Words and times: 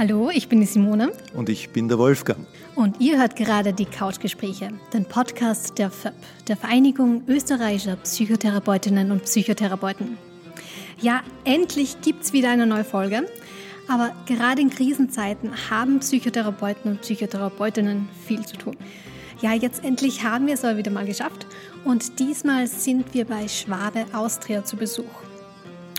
Hallo, 0.00 0.30
ich 0.32 0.48
bin 0.48 0.60
die 0.60 0.66
Simone. 0.66 1.12
Und 1.34 1.50
ich 1.50 1.68
bin 1.68 1.86
der 1.86 1.98
Wolfgang. 1.98 2.46
Und 2.74 2.98
ihr 3.02 3.18
hört 3.18 3.36
gerade 3.36 3.74
die 3.74 3.84
Couchgespräche, 3.84 4.70
den 4.94 5.04
Podcast 5.04 5.76
der 5.76 5.90
FÖP, 5.90 6.14
der 6.48 6.56
Vereinigung 6.56 7.22
österreichischer 7.28 7.96
Psychotherapeutinnen 7.96 9.12
und 9.12 9.24
Psychotherapeuten. 9.24 10.16
Ja, 11.02 11.20
endlich 11.44 12.00
gibt 12.00 12.22
es 12.22 12.32
wieder 12.32 12.48
eine 12.48 12.64
neue 12.64 12.84
Folge. 12.84 13.26
Aber 13.88 14.12
gerade 14.24 14.62
in 14.62 14.70
Krisenzeiten 14.70 15.50
haben 15.68 16.00
Psychotherapeuten 16.00 16.92
und 16.92 17.02
Psychotherapeutinnen 17.02 18.08
viel 18.26 18.46
zu 18.46 18.56
tun. 18.56 18.78
Ja, 19.42 19.52
jetzt 19.52 19.84
endlich 19.84 20.24
haben 20.24 20.46
wir 20.46 20.54
es 20.54 20.64
aber 20.64 20.78
wieder 20.78 20.90
mal 20.90 21.04
geschafft. 21.04 21.46
Und 21.84 22.18
diesmal 22.18 22.68
sind 22.68 23.12
wir 23.12 23.26
bei 23.26 23.48
Schwabe 23.48 24.06
Austria 24.14 24.64
zu 24.64 24.76
Besuch. 24.78 25.04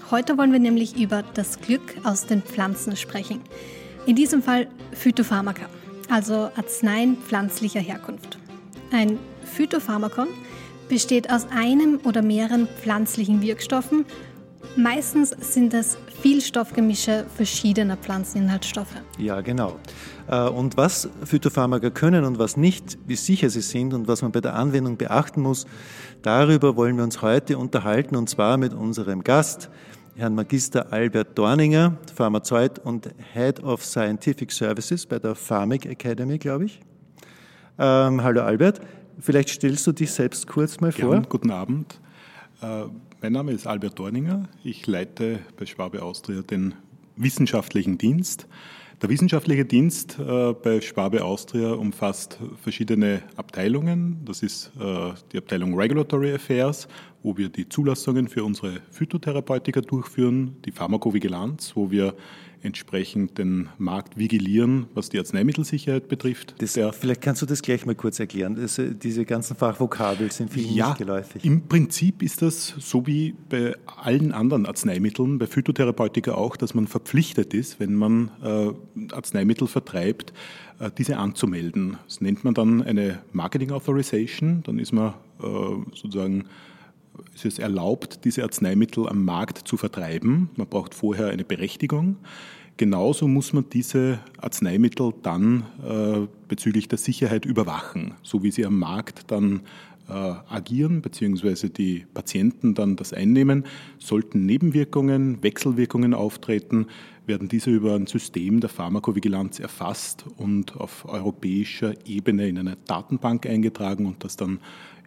Heute 0.09 0.39
wollen 0.39 0.53
wir 0.53 0.59
nämlich 0.59 0.99
über 0.99 1.23
das 1.35 1.59
Glück 1.59 1.97
aus 2.03 2.25
den 2.25 2.41
Pflanzen 2.41 2.95
sprechen. 2.95 3.41
In 4.07 4.15
diesem 4.15 4.41
Fall 4.41 4.67
Phytopharmaka, 4.93 5.67
also 6.09 6.49
Arzneien 6.55 7.17
pflanzlicher 7.17 7.79
Herkunft. 7.79 8.39
Ein 8.91 9.19
Phytopharmakon 9.43 10.27
besteht 10.89 11.31
aus 11.31 11.45
einem 11.51 11.99
oder 12.03 12.23
mehreren 12.23 12.67
pflanzlichen 12.67 13.41
Wirkstoffen. 13.43 14.05
Meistens 14.75 15.29
sind 15.29 15.73
es 15.75 15.97
Vielstoffgemische 16.21 17.25
verschiedener 17.35 17.95
Pflanzeninhaltsstoffe. 17.95 18.95
Ja, 19.19 19.41
genau. 19.41 19.79
Äh, 20.27 20.49
und 20.49 20.77
was 20.77 21.07
Phytopharmaka 21.23 21.91
können 21.91 22.25
und 22.25 22.39
was 22.39 22.57
nicht, 22.57 22.97
wie 23.05 23.15
sicher 23.15 23.49
sie 23.51 23.61
sind 23.61 23.93
und 23.93 24.07
was 24.07 24.23
man 24.23 24.31
bei 24.31 24.41
der 24.41 24.55
Anwendung 24.55 24.97
beachten 24.97 25.41
muss, 25.41 25.65
darüber 26.23 26.75
wollen 26.75 26.97
wir 26.97 27.03
uns 27.03 27.21
heute 27.21 27.57
unterhalten 27.57 28.15
und 28.15 28.29
zwar 28.29 28.57
mit 28.57 28.73
unserem 28.73 29.23
Gast, 29.23 29.69
Herrn 30.15 30.35
Magister 30.35 30.91
Albert 30.91 31.37
Dorninger, 31.37 31.97
Pharmazeut 32.13 32.79
und 32.79 33.09
Head 33.33 33.63
of 33.63 33.83
Scientific 33.83 34.51
Services 34.51 35.05
bei 35.05 35.19
der 35.19 35.35
Pharmac 35.35 35.85
Academy, 35.85 36.37
glaube 36.37 36.65
ich. 36.65 36.79
Ähm, 37.79 38.21
hallo 38.21 38.41
Albert, 38.41 38.81
vielleicht 39.19 39.49
stellst 39.49 39.87
du 39.87 39.93
dich 39.93 40.11
selbst 40.11 40.47
kurz 40.47 40.79
mal 40.81 40.91
Gern, 40.91 41.07
vor. 41.07 41.21
Guten 41.29 41.51
Abend. 41.51 41.99
Äh, 42.61 42.83
mein 43.21 43.31
Name 43.31 43.53
ist 43.53 43.65
Albert 43.65 43.97
Dorninger. 43.97 44.49
Ich 44.63 44.85
leite 44.85 45.39
bei 45.57 45.65
Schwabe 45.65 46.03
Austria 46.03 46.41
den 46.41 46.75
wissenschaftlichen 47.15 47.97
Dienst. 47.97 48.47
Der 49.01 49.09
wissenschaftliche 49.09 49.65
Dienst 49.65 50.19
äh, 50.19 50.53
bei 50.53 50.79
Schwabe 50.79 51.23
Austria 51.23 51.71
umfasst 51.71 52.37
verschiedene 52.61 53.23
Abteilungen. 53.35 54.21
Das 54.25 54.43
ist 54.43 54.71
äh, 54.79 55.13
die 55.31 55.39
Abteilung 55.39 55.73
Regulatory 55.73 56.33
Affairs, 56.33 56.87
wo 57.23 57.37
wir 57.37 57.49
die 57.49 57.69
Zulassungen 57.69 58.27
für 58.27 58.43
unsere 58.43 58.81
Phytotherapeutika 58.91 59.81
durchführen, 59.81 60.55
die 60.65 60.71
Pharmakovigilanz, 60.71 61.73
wo 61.75 61.91
wir 61.91 62.15
entsprechend 62.63 63.37
den 63.37 63.69
Markt 63.77 64.17
vigilieren, 64.17 64.85
was 64.93 65.09
die 65.09 65.17
Arzneimittelsicherheit 65.17 66.07
betrifft. 66.07 66.55
Das, 66.59 66.79
vielleicht 66.95 67.21
kannst 67.21 67.41
du 67.41 67.45
das 67.45 67.61
gleich 67.61 67.85
mal 67.85 67.95
kurz 67.95 68.19
erklären. 68.19 68.55
Das, 68.55 68.77
äh, 68.77 68.93
diese 68.93 69.25
ganzen 69.25 69.55
Fachvokabel 69.55 70.31
sind 70.31 70.51
vielen 70.51 70.73
ja, 70.73 70.89
nicht 70.89 70.99
geläufig. 70.99 71.43
Im 71.43 71.67
Prinzip 71.67 72.21
ist 72.21 72.41
das 72.41 72.67
so 72.77 73.07
wie 73.07 73.33
bei 73.49 73.75
allen 73.85 74.31
anderen 74.31 74.65
Arzneimitteln, 74.65 75.39
bei 75.39 75.47
Phytotherapeutika 75.47 76.33
auch, 76.33 76.55
dass 76.55 76.73
man 76.73 76.87
verpflichtet 76.87 77.53
ist, 77.53 77.79
wenn 77.79 77.95
man 77.95 78.31
äh, 78.43 79.13
Arzneimittel 79.13 79.67
vertreibt, 79.67 80.33
äh, 80.79 80.91
diese 80.95 81.17
anzumelden. 81.17 81.97
Das 82.05 82.21
nennt 82.21 82.43
man 82.43 82.53
dann 82.53 82.83
eine 82.83 83.19
Marketing 83.31 83.71
Authorization. 83.71 84.61
Dann 84.63 84.77
ist 84.77 84.91
man 84.91 85.15
äh, 85.41 85.45
sozusagen 85.95 86.45
es 87.35 87.45
ist 87.45 87.59
erlaubt, 87.59 88.25
diese 88.25 88.43
Arzneimittel 88.43 89.07
am 89.07 89.23
Markt 89.25 89.67
zu 89.67 89.77
vertreiben. 89.77 90.49
Man 90.55 90.67
braucht 90.67 90.93
vorher 90.93 91.29
eine 91.29 91.43
Berechtigung. 91.43 92.17
Genauso 92.77 93.27
muss 93.27 93.53
man 93.53 93.65
diese 93.69 94.19
Arzneimittel 94.37 95.13
dann 95.21 95.65
äh, 95.87 96.27
bezüglich 96.47 96.87
der 96.87 96.97
Sicherheit 96.97 97.45
überwachen, 97.45 98.15
so 98.23 98.43
wie 98.43 98.51
sie 98.51 98.65
am 98.65 98.79
Markt 98.79 99.29
dann 99.29 99.61
äh, 100.09 100.13
agieren, 100.13 101.01
beziehungsweise 101.01 101.69
die 101.69 102.05
Patienten 102.13 102.73
dann 102.73 102.95
das 102.95 103.13
einnehmen. 103.13 103.65
Sollten 103.99 104.45
Nebenwirkungen, 104.45 105.43
Wechselwirkungen 105.43 106.13
auftreten, 106.13 106.87
werden 107.27 107.47
diese 107.47 107.69
über 107.69 107.95
ein 107.95 108.07
System 108.07 108.59
der 108.59 108.69
Pharmakovigilanz 108.69 109.59
erfasst 109.59 110.25
und 110.37 110.75
auf 110.75 111.05
europäischer 111.05 111.93
Ebene 112.05 112.47
in 112.47 112.57
eine 112.57 112.77
Datenbank 112.87 113.45
eingetragen 113.45 114.05
und 114.05 114.23
das 114.23 114.37
dann 114.37 114.59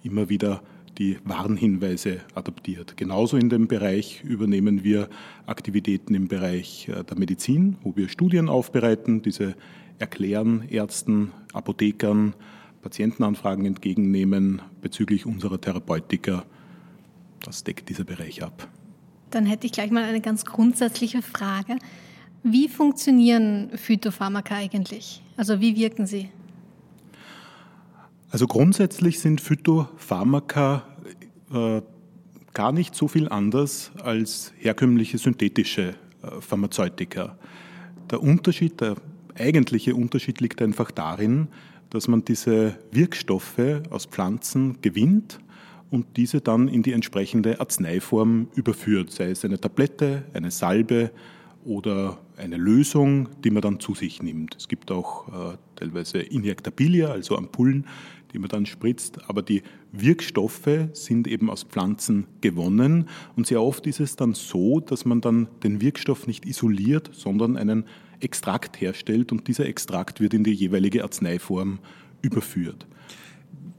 immer 0.03 0.29
wieder 0.29 0.63
die 0.99 1.19
Warnhinweise 1.25 2.21
adaptiert. 2.35 2.97
Genauso 2.97 3.37
in 3.37 3.49
dem 3.49 3.69
Bereich 3.69 4.23
übernehmen 4.25 4.85
wir 4.85 5.09
Aktivitäten 5.47 6.15
im 6.15 6.29
Bereich 6.29 6.89
äh, 6.89 7.05
der 7.05 7.19
Medizin, 7.19 7.77
wo 7.83 7.97
wir 7.97 8.09
Studien 8.09 8.49
aufbereiten, 8.49 9.23
diese 9.23 9.55
erklären 9.99 10.67
Ärzten, 10.69 11.33
Apothekern, 11.53 12.35
Patientenanfragen 12.83 13.65
entgegennehmen 13.65 14.61
bezüglich 14.83 15.27
unserer 15.27 15.61
Therapeutika. 15.61 16.45
Das 17.45 17.65
deckt 17.65 17.89
dieser 17.89 18.05
Bereich 18.05 18.43
ab. 18.43 18.69
Dann 19.31 19.47
hätte 19.47 19.67
ich 19.67 19.73
gleich 19.73 19.91
mal 19.91 20.05
eine 20.05 20.21
ganz 20.21 20.45
grundsätzliche 20.45 21.23
Frage. 21.23 21.79
Wie 22.43 22.69
funktionieren 22.69 23.71
Phytopharmaka 23.75 24.57
eigentlich? 24.57 25.23
Also 25.37 25.61
wie 25.61 25.77
wirken 25.77 26.07
sie? 26.07 26.29
Also 28.35 28.49
grundsätzlich 28.49 29.21
sind 29.21 29.41
Phytopharmaka 29.41 30.83
äh, 31.53 31.83
gar 32.53 32.73
nicht 32.73 32.97
so 32.97 33.07
viel 33.07 33.29
anders 33.29 33.93
als 34.03 34.53
herkömmliche 34.59 35.19
synthetische 35.19 35.91
äh, 36.21 36.41
Pharmazeutika. 36.41 37.39
Der 38.11 38.21
Unterschied, 38.21 38.81
der 38.81 38.97
eigentliche 39.39 39.95
Unterschied 39.95 40.41
liegt 40.41 40.61
einfach 40.63 40.91
darin, 40.91 41.47
dass 41.91 42.09
man 42.09 42.25
diese 42.25 42.77
Wirkstoffe 42.91 43.83
aus 43.91 44.07
Pflanzen 44.07 44.81
gewinnt 44.83 45.39
und 45.93 46.17
diese 46.17 46.41
dann 46.41 46.67
in 46.67 46.83
die 46.83 46.93
entsprechende 46.93 47.61
Arzneiform 47.61 48.49
überführt, 48.57 49.13
sei 49.13 49.31
es 49.31 49.45
eine 49.45 49.61
Tablette, 49.61 50.25
eine 50.33 50.51
Salbe 50.51 51.13
oder 51.65 52.19
eine 52.37 52.57
Lösung, 52.57 53.29
die 53.45 53.51
man 53.51 53.63
dann 53.63 53.79
zu 53.79 53.95
sich 53.95 54.25
nimmt. 54.25 54.57
Es 54.57 54.67
gibt 54.67 54.91
auch 54.91 55.29
äh, 55.29 55.57
teilweise 55.77 56.19
Injektabilia, 56.19 57.13
also 57.13 57.37
Ampullen, 57.37 57.87
die 58.35 58.39
man 58.39 58.49
dann 58.49 58.67
spritzt. 58.67 59.19
Aber 59.29 59.41
die 59.41 59.63
Wirkstoffe 59.93 60.89
sind 60.93 61.27
eben 61.27 61.49
aus 61.49 61.63
Pflanzen 61.63 62.27
gewonnen. 62.41 63.09
Und 63.37 63.47
sehr 63.47 63.63
oft 63.63 63.87
ist 63.87 64.01
es 64.01 64.17
dann 64.17 64.35
so, 64.35 64.81
dass 64.81 65.05
man 65.05 65.21
dann 65.21 65.49
den 65.63 65.81
Wirkstoff 65.81 66.27
nicht 66.27 66.45
isoliert, 66.45 67.11
sondern 67.13 67.57
einen 67.57 67.85
Extrakt 68.21 68.81
herstellt 68.81 69.33
und 69.33 69.49
dieser 69.49 69.67
Extrakt 69.67 70.21
wird 70.21 70.35
in 70.35 70.45
die 70.45 70.53
jeweilige 70.53 71.03
Arzneiform 71.03 71.79
überführt. 72.23 72.87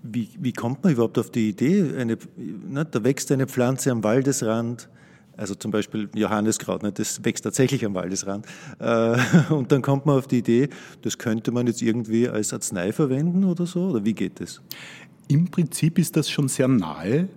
Wie, 0.03 0.29
wie 0.39 0.53
kommt 0.53 0.83
man 0.83 0.93
überhaupt 0.93 1.17
auf 1.17 1.31
die 1.31 1.49
Idee? 1.49 1.93
Eine, 1.97 2.17
ne, 2.37 2.85
da 2.85 3.03
wächst 3.03 3.31
eine 3.31 3.47
Pflanze 3.47 3.91
am 3.91 4.03
Waldesrand, 4.03 4.87
also 5.37 5.55
zum 5.55 5.71
Beispiel 5.71 6.09
Johanneskraut, 6.15 6.83
ne, 6.83 6.91
das 6.91 7.23
wächst 7.23 7.43
tatsächlich 7.43 7.85
am 7.85 7.93
Waldesrand. 7.93 8.45
Äh, 8.79 9.17
und 9.53 9.71
dann 9.71 9.81
kommt 9.81 10.05
man 10.05 10.17
auf 10.17 10.27
die 10.27 10.39
Idee, 10.39 10.69
das 11.01 11.17
könnte 11.17 11.51
man 11.51 11.67
jetzt 11.67 11.81
irgendwie 11.81 12.27
als 12.27 12.53
Arznei 12.53 12.91
verwenden 12.91 13.43
oder 13.43 13.65
so, 13.65 13.89
oder 13.89 14.05
wie 14.05 14.13
geht 14.13 14.39
das? 14.39 14.61
Im 15.27 15.49
Prinzip 15.49 15.97
ist 15.97 16.15
das 16.15 16.29
schon 16.29 16.47
sehr 16.47 16.67
nahe, 16.67 17.27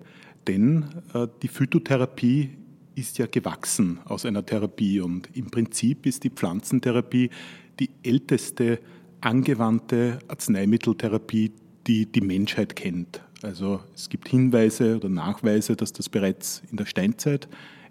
denn 0.47 0.87
äh, 1.15 1.27
die 1.43 1.49
Phytotherapie 1.49 2.51
ist 2.95 3.19
ja 3.19 3.27
gewachsen 3.27 4.01
aus 4.05 4.27
einer 4.27 4.45
Therapie 4.45 5.01
und 5.01 5.29
im 5.35 5.51
Prinzip 5.51 6.05
ist 6.07 6.25
die 6.25 6.31
Pflanzentherapie 6.31 7.31
die 7.79 7.91
älteste 8.03 8.81
angewandte 9.21 10.19
Arzneimitteltherapie, 10.29 11.53
die 11.87 12.07
die 12.07 12.21
Menschheit 12.21 12.75
kennt. 12.75 13.23
Also 13.43 13.81
es 13.95 14.09
gibt 14.09 14.29
Hinweise 14.29 14.97
oder 14.97 15.09
Nachweise, 15.09 15.77
dass 15.77 15.93
das 15.93 16.09
bereits 16.09 16.63
in 16.71 16.77
der 16.77 16.87
Steinzeit 16.87 17.49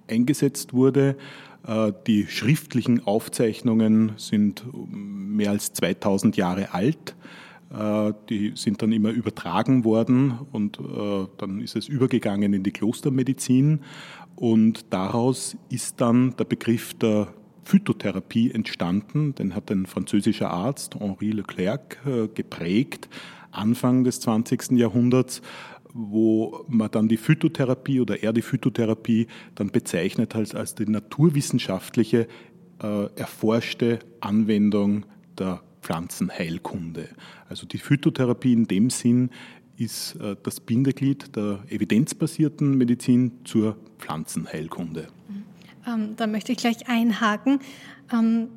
eingesetzt 0.07 0.73
wurde. 0.73 1.15
Äh, 1.67 1.91
die 2.07 2.27
schriftlichen 2.27 3.05
Aufzeichnungen 3.05 4.13
sind 4.17 4.63
mehr 4.89 5.51
als 5.51 5.73
2000 5.73 6.37
Jahre 6.37 6.73
alt. 6.73 7.15
Äh, 7.71 8.13
die 8.29 8.53
sind 8.55 8.81
dann 8.81 8.91
immer 8.91 9.09
übertragen 9.09 9.83
worden 9.83 10.39
und 10.51 10.79
äh, 10.79 11.27
dann 11.37 11.59
ist 11.59 11.75
es 11.75 11.87
übergegangen 11.87 12.53
in 12.53 12.63
die 12.63 12.71
Klostermedizin 12.71 13.81
und 14.35 14.85
daraus 14.91 15.57
ist 15.69 15.99
dann 15.99 16.35
der 16.37 16.45
Begriff 16.45 16.93
der 16.93 17.27
Phytotherapie 17.63 18.51
entstanden. 18.51 19.35
Den 19.35 19.53
hat 19.53 19.69
ein 19.71 19.87
französischer 19.87 20.51
Arzt, 20.51 20.95
Henri 20.95 21.31
Leclerc, 21.31 21.97
geprägt, 22.33 23.09
Anfang 23.51 24.05
des 24.05 24.21
20. 24.21 24.71
Jahrhunderts 24.77 25.41
wo 25.97 26.63
man 26.67 26.91
dann 26.91 27.07
die 27.07 27.17
Phytotherapie 27.17 27.99
oder 27.99 28.21
er 28.21 28.31
die 28.31 28.43
Phytotherapie 28.43 29.27
dann 29.55 29.71
bezeichnet 29.71 30.35
als, 30.35 30.53
als 30.53 30.75
die 30.75 30.85
naturwissenschaftliche 30.85 32.27
äh, 32.81 33.05
erforschte 33.15 33.99
Anwendung 34.21 35.05
der 35.37 35.61
Pflanzenheilkunde. 35.81 37.09
Also 37.49 37.65
die 37.65 37.79
Phytotherapie 37.79 38.53
in 38.53 38.65
dem 38.65 38.89
Sinn 38.91 39.31
ist 39.77 40.15
äh, 40.15 40.35
das 40.43 40.59
Bindeglied 40.59 41.35
der 41.35 41.63
evidenzbasierten 41.69 42.77
Medizin 42.77 43.31
zur 43.43 43.77
Pflanzenheilkunde. 43.97 45.07
Ähm, 45.87 46.15
da 46.15 46.27
möchte 46.27 46.51
ich 46.51 46.59
gleich 46.59 46.87
einhaken. 46.87 47.59
Ähm, 48.13 48.49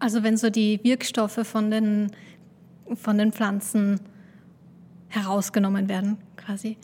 Also 0.00 0.22
wenn 0.22 0.36
so 0.36 0.50
die 0.50 0.80
Wirkstoffe 0.82 1.46
von 1.46 1.70
den, 1.70 2.10
von 2.94 3.16
den 3.16 3.32
Pflanzen 3.32 4.00
herausgenommen 5.14 5.88
werden, 5.88 6.18
quasi. 6.36 6.76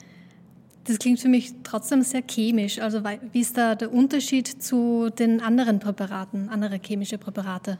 Das 0.85 0.97
klingt 0.97 1.19
für 1.19 1.29
mich 1.29 1.53
trotzdem 1.63 2.01
sehr 2.01 2.23
chemisch. 2.27 2.79
Also 2.79 3.03
wie 3.03 3.39
ist 3.39 3.57
da 3.57 3.75
der 3.75 3.93
Unterschied 3.93 4.47
zu 4.47 5.09
den 5.09 5.39
anderen 5.41 5.79
Präparaten, 5.79 6.49
andere 6.49 6.79
chemische 6.83 7.17
Präparate? 7.17 7.77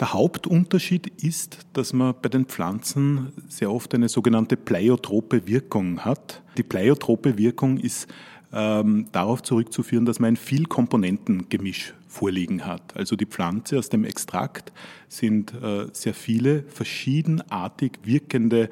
Der 0.00 0.12
Hauptunterschied 0.12 1.06
ist, 1.22 1.58
dass 1.72 1.92
man 1.92 2.14
bei 2.20 2.28
den 2.28 2.46
Pflanzen 2.46 3.32
sehr 3.48 3.70
oft 3.70 3.94
eine 3.94 4.08
sogenannte 4.08 4.56
pleiotrope 4.56 5.46
Wirkung 5.46 6.00
hat. 6.00 6.42
Die 6.56 6.64
pleiotrope 6.64 7.38
Wirkung 7.38 7.78
ist 7.78 8.08
ähm, 8.52 9.06
darauf 9.12 9.42
zurückzuführen, 9.42 10.04
dass 10.04 10.18
man 10.18 10.32
ein 10.32 10.36
Vielkomponentengemisch 10.36 11.94
vorliegen 12.14 12.64
hat. 12.64 12.96
Also 12.96 13.16
die 13.16 13.26
Pflanze 13.26 13.78
aus 13.78 13.88
dem 13.88 14.04
Extrakt 14.04 14.72
sind 15.08 15.52
äh, 15.54 15.86
sehr 15.92 16.14
viele 16.14 16.62
verschiedenartig 16.64 17.92
wirkende 18.04 18.70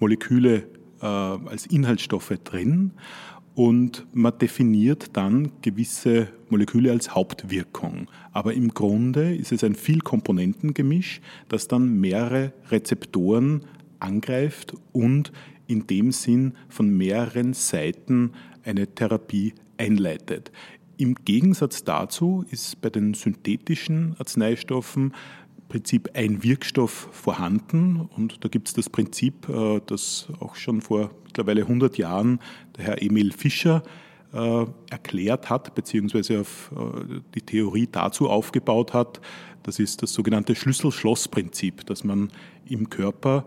Moleküle 0.00 0.64
äh, 1.00 1.06
als 1.06 1.66
Inhaltsstoffe 1.66 2.32
drin 2.44 2.92
und 3.58 4.06
man 4.12 4.38
definiert 4.38 5.16
dann 5.16 5.50
gewisse 5.62 6.28
Moleküle 6.48 6.92
als 6.92 7.14
Hauptwirkung. 7.14 8.06
Aber 8.32 8.54
im 8.54 8.72
Grunde 8.72 9.34
ist 9.34 9.50
es 9.50 9.64
ein 9.64 9.74
Vielkomponentengemisch, 9.74 11.20
das 11.48 11.66
dann 11.66 11.98
mehrere 11.98 12.52
Rezeptoren 12.70 13.62
angreift 13.98 14.74
und 14.92 15.32
in 15.66 15.88
dem 15.88 16.12
Sinn 16.12 16.54
von 16.68 16.96
mehreren 16.96 17.52
Seiten 17.52 18.30
eine 18.62 18.86
Therapie 18.86 19.54
einleitet. 19.76 20.52
Im 20.98 21.14
Gegensatz 21.14 21.84
dazu 21.84 22.44
ist 22.50 22.80
bei 22.80 22.90
den 22.90 23.14
synthetischen 23.14 24.16
Arzneistoffen 24.18 25.14
Prinzip 25.68 26.10
ein 26.14 26.42
Wirkstoff 26.42 27.08
vorhanden 27.12 28.08
und 28.16 28.42
da 28.42 28.48
gibt 28.48 28.68
es 28.68 28.74
das 28.74 28.88
Prinzip, 28.88 29.48
äh, 29.48 29.80
das 29.86 30.28
auch 30.40 30.56
schon 30.56 30.80
vor 30.80 31.10
mittlerweile 31.24 31.62
100 31.62 31.98
Jahren 31.98 32.40
der 32.76 32.84
Herr 32.84 33.02
Emil 33.02 33.32
Fischer 33.32 33.82
äh, 34.32 34.64
erklärt 34.90 35.50
hat, 35.50 35.74
beziehungsweise 35.74 36.40
auf 36.40 36.72
äh, 36.74 37.20
die 37.34 37.42
Theorie 37.42 37.88
dazu 37.90 38.28
aufgebaut 38.28 38.94
hat. 38.94 39.20
Das 39.62 39.78
ist 39.78 40.02
das 40.02 40.12
sogenannte 40.14 40.54
Schlüssel-Schloss-Prinzip, 40.54 41.86
dass 41.86 42.02
man 42.02 42.30
im 42.66 42.88
Körper 42.88 43.44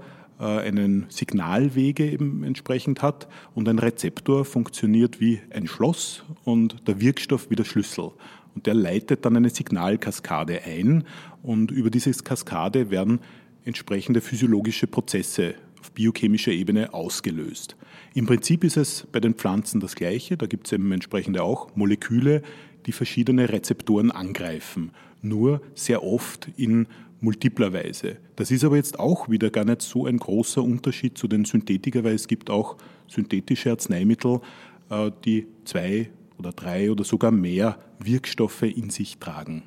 einen 0.48 1.06
Signalwege 1.10 2.10
eben 2.10 2.44
entsprechend 2.44 3.02
hat 3.02 3.28
und 3.54 3.70
ein 3.70 3.80
Rezeptor 3.80 4.46
funktioniert 4.46 5.20
wie 5.20 5.40
ein 5.52 5.68
Schloss 5.68 6.24
und 6.44 6.88
der 6.88 7.00
Wirkstoff 7.00 7.50
wie 7.50 7.56
der 7.56 7.64
Schlüssel. 7.64 8.12
Und 8.56 8.66
der 8.66 8.74
leitet 8.74 9.24
dann 9.26 9.38
eine 9.38 9.50
Signalkaskade 9.50 10.62
ein 10.66 11.06
und 11.44 11.72
über 11.72 11.90
diese 11.90 12.12
Kaskade 12.12 12.90
werden 12.90 13.20
entsprechende 13.66 14.22
physiologische 14.22 14.88
Prozesse 14.88 15.56
auf 15.80 15.92
biochemischer 15.92 16.52
Ebene 16.52 16.94
ausgelöst. 16.94 17.76
Im 18.14 18.26
Prinzip 18.26 18.64
ist 18.64 18.78
es 18.78 19.08
bei 19.12 19.20
den 19.20 19.36
Pflanzen 19.36 19.80
das 19.80 19.96
Gleiche. 19.96 20.38
Da 20.38 20.46
gibt 20.46 20.68
es 20.68 20.74
eben 20.74 20.92
entsprechende 20.92 21.44
auch 21.44 21.76
Moleküle, 21.76 22.42
die 22.86 22.92
verschiedene 22.92 23.50
Rezeptoren 23.50 24.12
angreifen. 24.12 24.92
Nur 25.22 25.62
sehr 25.76 26.04
oft 26.04 26.50
in 26.58 26.88
multipler 27.22 27.72
Weise. 27.72 28.18
Das 28.36 28.52
ist 28.52 28.64
aber 28.64 28.76
jetzt 28.76 29.00
auch 29.00 29.30
wieder 29.30 29.50
gar 29.50 29.64
nicht 29.64 29.82
so 29.82 30.06
ein 30.06 30.18
großer 30.18 30.62
Unterschied 30.62 31.18
zu 31.18 31.28
den 31.28 31.46
Synthetika, 31.46 32.04
weil 32.04 32.16
es 32.16 32.28
gibt 32.28 32.50
auch 32.50 32.78
synthetische 33.08 33.70
Arzneimittel, 33.70 34.42
äh, 34.90 35.12
die 35.24 35.48
zwei 35.64 36.10
oder 36.38 36.52
drei 36.52 36.92
oder 36.92 37.04
sogar 37.04 37.32
mehr 37.32 37.78
Wirkstoffe 38.00 38.64
in 38.64 38.90
sich 38.90 39.20
tragen. 39.20 39.64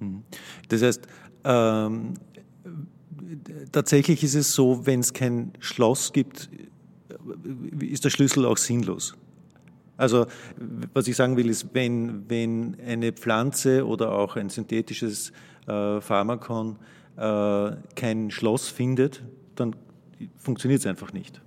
Mhm. 0.00 0.24
Das 0.68 0.82
heißt, 0.82 1.06
ähm, 1.44 2.14
tatsächlich 3.72 4.24
ist 4.24 4.34
es 4.34 4.52
so, 4.52 4.84
wenn 4.86 5.00
es 5.00 5.12
kein 5.12 5.52
Schloss 5.60 6.12
gibt, 6.12 6.50
ist 7.80 8.04
der 8.04 8.10
Schlüssel 8.10 8.44
auch 8.44 8.56
sinnlos. 8.56 9.16
Also 9.96 10.26
was 10.94 11.08
ich 11.08 11.16
sagen 11.16 11.36
will, 11.36 11.48
ist, 11.48 11.68
wenn, 11.72 12.28
wenn 12.28 12.76
eine 12.80 13.12
Pflanze 13.12 13.86
oder 13.86 14.12
auch 14.12 14.36
ein 14.36 14.48
synthetisches 14.48 15.32
äh, 15.68 16.00
Pharmakon 16.00 16.76
äh, 17.16 17.70
kein 17.94 18.30
Schloss 18.30 18.68
findet, 18.68 19.22
dann 19.54 19.76
funktioniert 20.36 20.80
es 20.80 20.86
einfach 20.86 21.12
nicht. 21.12 21.40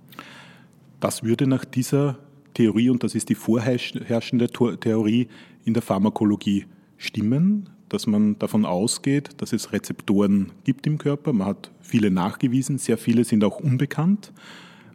Das 1.00 1.22
würde 1.22 1.46
nach 1.46 1.64
dieser 1.64 2.18
Theorie, 2.54 2.90
und 2.90 3.02
das 3.02 3.14
ist 3.14 3.28
die 3.28 3.34
vorherrschende 3.34 4.48
Theorie 4.48 5.28
in 5.64 5.74
der 5.74 5.82
Pharmakologie, 5.82 6.66
stimmen, 6.96 7.68
dass 7.88 8.06
man 8.06 8.38
davon 8.38 8.64
ausgeht, 8.64 9.30
dass 9.38 9.52
es 9.52 9.72
Rezeptoren 9.72 10.52
gibt 10.64 10.86
im 10.86 10.98
Körper. 10.98 11.32
Man 11.32 11.48
hat 11.48 11.70
viele 11.80 12.10
nachgewiesen, 12.10 12.78
sehr 12.78 12.96
viele 12.96 13.24
sind 13.24 13.44
auch 13.44 13.58
unbekannt. 13.58 14.32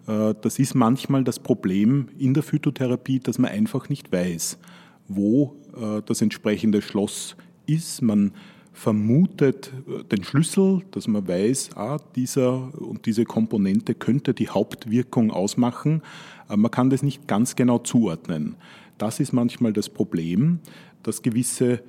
Äh, 0.07 0.33
das 0.41 0.57
ist 0.59 0.73
manchmal 0.73 1.23
das 1.23 1.39
Problem 1.39 2.07
in 2.17 2.33
der 2.33 2.43
Phytotherapie, 2.43 3.19
dass 3.19 3.37
man 3.37 3.51
einfach 3.51 3.89
nicht 3.89 4.11
weiß, 4.11 4.57
wo 5.07 5.55
äh, 5.75 6.01
das 6.05 6.21
entsprechende 6.21 6.81
Schloss 6.81 7.35
ist. 7.65 8.01
Man 8.01 8.31
vermutet 8.77 9.73
äh, 9.87 10.03
den 10.03 10.23
Schlüssel, 10.23 10.83
dass 10.91 11.07
man 11.07 11.27
weiß, 11.27 11.71
ah, 11.75 11.97
dieser 12.15 12.79
und 12.79 13.05
diese 13.05 13.25
Komponente 13.25 13.95
könnte 13.95 14.33
die 14.33 14.49
Hauptwirkung 14.49 15.31
ausmachen. 15.31 16.01
Man 16.49 16.71
kann 16.71 16.89
das 16.89 17.03
nicht 17.03 17.27
ganz 17.27 17.57
genau 17.57 17.79
zuordnen. 17.79 18.55
Das 18.97 19.19
ist 19.19 19.33
manchmal 19.33 19.73
das 19.73 19.89
Problem, 19.89 20.59
dass 21.03 21.21
gewisse 21.21 21.81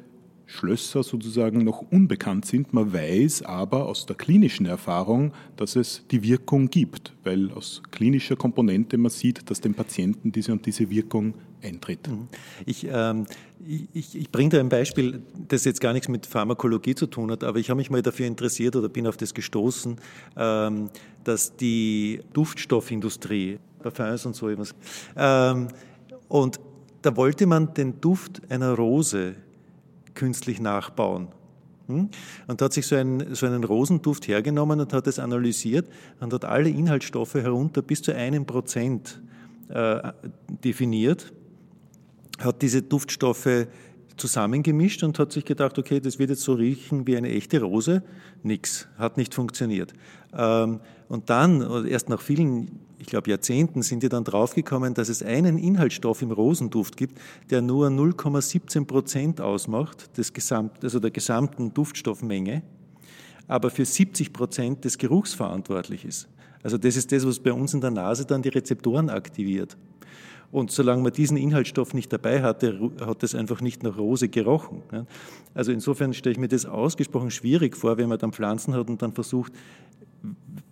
Schlösser 0.47 1.03
sozusagen 1.03 1.63
noch 1.63 1.85
unbekannt 1.93 2.47
sind. 2.47 2.73
Man 2.73 2.93
weiß 2.93 3.43
aber 3.43 3.87
aus 3.87 4.07
der 4.07 4.17
klinischen 4.17 4.65
Erfahrung, 4.65 5.33
dass 5.57 5.77
es 5.77 6.05
die 6.11 6.23
Wirkung 6.23 6.71
gibt, 6.71 7.13
weil 7.23 7.53
aus 7.53 7.83
klinischer 7.91 8.35
Komponente 8.35 8.97
man 8.97 9.11
sieht, 9.11 9.49
dass 9.51 9.61
dem 9.61 9.75
Patienten 9.75 10.33
diese 10.33 10.53
und 10.53 10.65
diese 10.65 10.89
Wirkung 10.89 11.35
eintritt. 11.63 12.09
Mhm. 12.09 12.29
Ich, 12.67 12.87
ähm, 12.91 13.27
ich, 13.67 14.17
ich 14.17 14.31
bringe 14.31 14.51
da 14.51 14.61
ein 14.61 14.69
Beispiel, 14.69 15.23
das 15.49 15.65
jetzt 15.65 15.81
gar 15.81 15.93
nichts 15.93 16.09
mit 16.09 16.27
Pharmakologie 16.27 16.95
zu 16.95 17.07
tun 17.07 17.31
hat, 17.31 17.45
aber 17.45 17.59
ich 17.59 17.71
habe 17.71 17.79
mich 17.79 17.91
mal 17.91 18.03
dafür 18.03 18.27
interessiert 18.27 18.77
oder 18.77 18.89
bin 18.89 19.07
auf 19.07 19.17
das 19.17 19.35
gestoßen, 19.35 19.97
ähm, 20.37 20.91
dass 21.25 21.57
die 21.57 22.21
Duftstoffindustrie, 22.33 23.59
Parfums 23.83 24.27
und 24.27 24.37
so 24.37 24.49
etwas, 24.49 24.75
ähm, 25.17 25.69
und 26.29 26.61
da 27.03 27.17
wollte 27.17 27.47
man 27.47 27.75
den 27.75 28.01
Duft 28.01 28.43
einer 28.51 28.75
Rose 28.75 29.35
künstlich 30.15 30.61
nachbauen. 30.61 31.29
Hm? 31.87 32.11
Und 32.47 32.61
hat 32.61 32.73
sich 32.73 32.87
so 32.87 32.97
einen, 32.97 33.35
so 33.35 33.47
einen 33.47 33.65
Rosenduft 33.65 34.29
hergenommen 34.29 34.81
und 34.81 34.93
hat 34.93 35.07
es 35.07 35.19
analysiert 35.19 35.89
und 36.21 36.33
hat 36.33 36.45
alle 36.45 36.69
Inhaltsstoffe 36.69 37.35
herunter 37.35 37.81
bis 37.81 38.03
zu 38.03 38.15
einem 38.15 38.45
Prozent 38.45 39.23
äh, 39.69 40.13
definiert, 40.65 41.33
hat 42.39 42.63
diese 42.63 42.83
Duftstoffe 42.83 43.67
zusammengemischt 44.17 45.03
und 45.03 45.19
hat 45.19 45.33
sich 45.33 45.45
gedacht, 45.45 45.79
okay, 45.79 46.01
das 46.01 46.19
wird 46.19 46.31
jetzt 46.31 46.43
so 46.43 46.55
riechen 46.55 47.07
wie 47.07 47.17
eine 47.17 47.31
echte 47.31 47.61
Rose. 47.61 48.03
Nix, 48.43 48.89
hat 48.97 49.17
nicht 49.17 49.35
funktioniert. 49.35 49.93
Ähm, 50.37 50.81
und 51.09 51.31
dann, 51.31 51.87
erst 51.87 52.09
nach 52.09 52.21
vielen 52.21 52.81
ich 52.99 53.07
glaube, 53.07 53.31
Jahrzehnten 53.31 53.83
sind 53.83 54.03
die 54.03 54.09
dann 54.09 54.25
draufgekommen, 54.25 54.95
dass 54.95 55.09
es 55.09 55.23
einen 55.23 55.57
Inhaltsstoff 55.57 56.21
im 56.23 56.33
Rosenduft 56.33 56.97
gibt, 56.97 57.19
der 57.51 57.63
nur 57.63 57.89
0,17 57.89 58.85
Prozent 58.87 59.41
ausmacht, 59.41 60.17
des 60.19 60.33
Gesamt, 60.33 60.83
also 60.83 60.99
der 60.99 61.11
gesamten 61.11 61.73
Duftstoffmenge, 61.73 62.63
aber 63.47 63.71
für 63.71 63.85
70 63.85 64.33
Prozent 64.33 64.85
des 64.85 64.99
Geruchs 64.99 65.33
verantwortlich 65.33 66.05
ist. 66.05 66.29
Also 66.63 66.77
das 66.77 66.97
ist 66.97 67.13
das, 67.13 67.25
was 67.25 67.39
bei 67.39 67.53
uns 67.53 67.73
in 67.73 67.81
der 67.81 67.93
Nase 67.93 68.27
dann 68.27 68.43
die 68.43 68.49
Rezeptoren 68.49 69.11
aktiviert. 69.11 69.77
Und 70.51 70.71
solange 70.71 71.03
man 71.03 71.13
diesen 71.13 71.37
Inhaltsstoff 71.37 71.93
nicht 71.93 72.13
dabei 72.13 72.43
hatte, 72.43 72.91
hat 73.01 73.23
es 73.23 73.35
einfach 73.35 73.61
nicht 73.61 73.83
nach 73.83 73.99
Rose 73.99 74.29
gerochen. 74.29 74.83
Also 75.53 75.73
insofern 75.73 76.15
stelle 76.15 76.33
ich 76.33 76.39
mir 76.39 76.49
das 76.49 76.65
ausgesprochen 76.65 77.31
schwierig 77.31 77.77
vor, 77.77 77.99
wenn 77.99 78.09
man 78.09 78.19
dann 78.19 78.33
Pflanzen 78.33 78.75
hat 78.75 78.89
und 78.89 79.03
dann 79.03 79.13
versucht, 79.13 79.53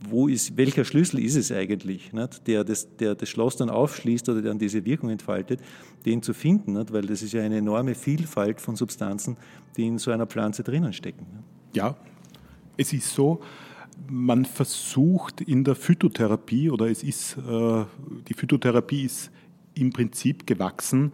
wo 0.09 0.29
ist, 0.29 0.57
welcher 0.57 0.85
Schlüssel 0.85 1.21
ist 1.21 1.37
es 1.37 1.53
eigentlich? 1.53 2.11
Der, 2.47 2.65
das, 2.65 2.97
der 2.97 3.15
das 3.15 3.29
Schloss 3.29 3.57
dann 3.57 3.71
aufschließt 3.71 4.29
oder 4.29 4.43
dann 4.43 4.59
diese 4.59 4.85
Wirkung 4.85 5.11
entfaltet, 5.11 5.61
den 6.05 6.23
zu 6.23 6.33
finden, 6.33 6.77
weil 6.91 7.03
das 7.03 7.23
ist 7.23 7.33
ja 7.33 7.43
eine 7.43 7.59
enorme 7.59 7.95
Vielfalt 7.95 8.61
von 8.61 8.77
Substanzen, 8.77 9.37
die 9.77 9.87
in 9.87 9.99
so 9.99 10.11
einer 10.11 10.27
Pflanze 10.27 10.63
drinnen 10.63 10.93
stecken. 10.93 11.27
Ja, 11.75 11.97
es 12.77 12.93
ist 12.93 13.15
so, 13.15 13.41
man 14.09 14.45
versucht 14.45 15.41
in 15.41 15.65
der 15.65 15.75
Phytotherapie 15.75 16.71
oder 16.71 16.89
es 16.89 17.03
ist, 17.03 17.37
äh, 17.39 17.85
die 18.29 18.35
Phytotherapie 18.35 19.05
ist 19.05 19.31
im 19.77 19.93
Prinzip 19.93 20.47
gewachsen 20.47 21.13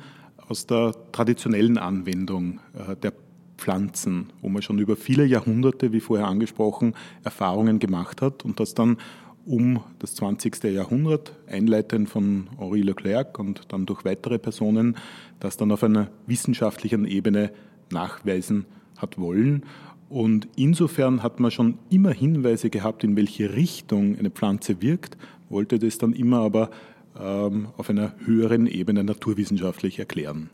aus 0.49 0.66
der 0.66 0.95
traditionellen 1.12 1.78
Anwendung 1.78 2.61
äh, 2.75 2.97
der 2.97 3.12
Pflanzen, 3.57 4.33
wo 4.40 4.49
man 4.49 4.62
schon 4.62 4.78
über 4.78 4.97
viele 4.97 5.25
Jahrhunderte, 5.25 5.92
wie 5.92 6.00
vorher 6.00 6.26
angesprochen, 6.26 6.95
Erfahrungen 7.23 7.78
gemacht 7.78 8.21
hat 8.21 8.45
und 8.45 8.59
das 8.59 8.75
dann 8.75 8.97
um 9.45 9.81
das 9.99 10.14
20. 10.14 10.62
Jahrhundert, 10.64 11.33
einleitend 11.47 12.09
von 12.09 12.49
Henri 12.59 12.83
Leclerc 12.83 13.38
und 13.38 13.73
dann 13.73 13.87
durch 13.87 14.04
weitere 14.04 14.38
Personen, 14.38 14.97
das 15.40 15.57
dann 15.57 15.73
auf 15.73 15.83
einer 15.83 16.09
wissenschaftlichen 16.26 17.07
Ebene 17.07 17.50
nachweisen 17.90 18.66
hat 18.99 19.19
wollen. 19.19 19.64
Und 20.09 20.47
insofern 20.57 21.23
hat 21.23 21.40
man 21.40 21.50
schon 21.50 21.78
immer 21.90 22.12
Hinweise 22.12 22.71
gehabt, 22.71 23.02
in 23.02 23.16
welche 23.16 23.54
Richtung 23.54 24.19
eine 24.19 24.31
Pflanze 24.31 24.83
wirkt, 24.83 25.16
wollte 25.49 25.78
das 25.78 25.99
dann 25.99 26.12
immer 26.12 26.38
aber 26.38 26.71
ähm, 27.19 27.69
auf 27.76 27.90
einer 27.90 28.14
höheren 28.25 28.66
Ebene 28.66 29.04
naturwissenschaftlich 29.04 29.99
erklären. 29.99 30.50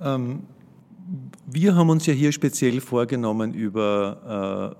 Ähm, 0.00 0.44
wir 1.46 1.74
haben 1.74 1.90
uns 1.90 2.06
ja 2.06 2.12
hier 2.12 2.32
speziell 2.32 2.80
vorgenommen, 2.80 3.54
über 3.54 4.76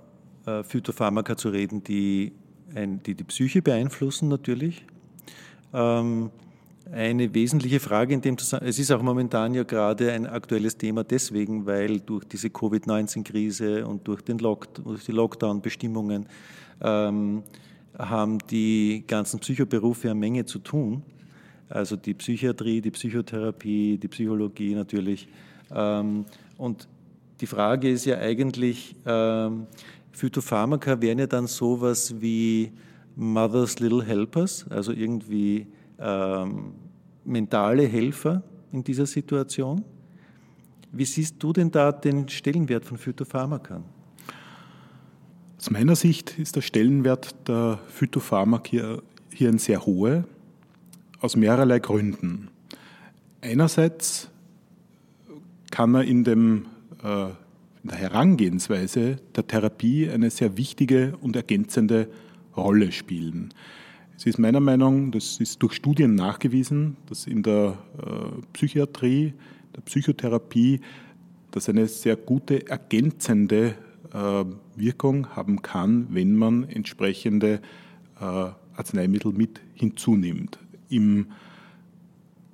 äh, 0.46 0.50
äh, 0.50 0.64
Phytopharmaka 0.64 1.36
zu 1.36 1.48
reden, 1.50 1.82
die, 1.84 2.32
ein, 2.74 3.02
die 3.02 3.14
die 3.14 3.24
Psyche 3.24 3.62
beeinflussen 3.62 4.28
natürlich. 4.28 4.84
Ähm, 5.72 6.30
eine 6.90 7.34
wesentliche 7.34 7.80
Frage 7.80 8.14
in 8.14 8.22
dem 8.22 8.38
Zusammenhang, 8.38 8.70
es 8.70 8.78
ist 8.78 8.90
auch 8.90 9.02
momentan 9.02 9.52
ja 9.52 9.62
gerade 9.62 10.12
ein 10.12 10.26
aktuelles 10.26 10.78
Thema 10.78 11.04
deswegen, 11.04 11.66
weil 11.66 12.00
durch 12.00 12.24
diese 12.24 12.48
Covid-19-Krise 12.48 13.86
und 13.86 14.08
durch, 14.08 14.22
den 14.22 14.38
Lock, 14.38 14.72
durch 14.74 15.04
die 15.04 15.12
Lockdown-Bestimmungen 15.12 16.26
ähm, 16.80 17.42
haben 17.98 18.38
die 18.50 19.04
ganzen 19.06 19.40
Psychoberufe 19.40 20.10
eine 20.10 20.18
Menge 20.18 20.44
zu 20.46 20.60
tun. 20.60 21.02
Also 21.68 21.96
die 21.96 22.14
Psychiatrie, 22.14 22.80
die 22.80 22.90
Psychotherapie, 22.90 23.98
die 23.98 24.08
Psychologie 24.08 24.74
natürlich. 24.74 25.28
Ähm, 25.74 26.24
und 26.56 26.88
die 27.40 27.46
Frage 27.46 27.90
ist 27.90 28.04
ja 28.06 28.18
eigentlich, 28.18 28.96
ähm, 29.04 29.66
Phytopharmaka 30.12 31.00
wären 31.00 31.18
ja 31.18 31.26
dann 31.26 31.46
sowas 31.46 32.14
wie 32.20 32.72
Mother's 33.14 33.78
Little 33.78 34.02
Helpers, 34.02 34.66
also 34.70 34.92
irgendwie 34.92 35.66
ähm, 35.98 36.72
mentale 37.24 37.86
Helfer 37.86 38.42
in 38.72 38.82
dieser 38.82 39.06
Situation. 39.06 39.84
Wie 40.90 41.04
siehst 41.04 41.36
du 41.38 41.52
denn 41.52 41.70
da 41.70 41.92
den 41.92 42.28
Stellenwert 42.28 42.84
von 42.84 42.96
Phytopharmaka? 42.96 43.82
Aus 45.58 45.70
meiner 45.70 45.96
Sicht 45.96 46.38
ist 46.38 46.54
der 46.54 46.60
Stellenwert 46.60 47.34
der 47.48 47.80
Phytopharmaka 47.88 48.70
hier, 48.70 49.02
hier 49.32 49.48
ein 49.48 49.58
sehr 49.58 49.84
hoher, 49.84 50.22
aus 51.20 51.34
mehrerlei 51.34 51.80
Gründen. 51.80 52.48
Einerseits 53.40 54.30
kann 55.72 55.96
er 55.96 56.04
in, 56.04 56.22
dem, 56.22 56.66
äh, 57.02 57.24
in 57.82 57.90
der 57.90 57.98
Herangehensweise 57.98 59.16
der 59.34 59.48
Therapie 59.48 60.08
eine 60.08 60.30
sehr 60.30 60.56
wichtige 60.56 61.16
und 61.20 61.34
ergänzende 61.34 62.08
Rolle 62.56 62.92
spielen. 62.92 63.52
Es 64.16 64.26
ist 64.26 64.38
meiner 64.38 64.60
Meinung, 64.60 65.10
das 65.10 65.40
ist 65.40 65.60
durch 65.60 65.72
Studien 65.72 66.14
nachgewiesen, 66.14 66.96
dass 67.08 67.26
in 67.26 67.42
der 67.42 67.78
äh, 67.98 68.42
Psychiatrie, 68.52 69.34
der 69.74 69.80
Psychotherapie, 69.80 70.80
das 71.50 71.68
eine 71.68 71.88
sehr 71.88 72.14
gute 72.14 72.68
ergänzende 72.68 73.74
Wirkung 74.76 75.36
haben 75.36 75.62
kann, 75.62 76.08
wenn 76.10 76.36
man 76.36 76.68
entsprechende 76.68 77.60
äh, 78.20 78.50
Arzneimittel 78.74 79.32
mit 79.32 79.60
hinzunimmt. 79.74 80.58
Im 80.88 81.26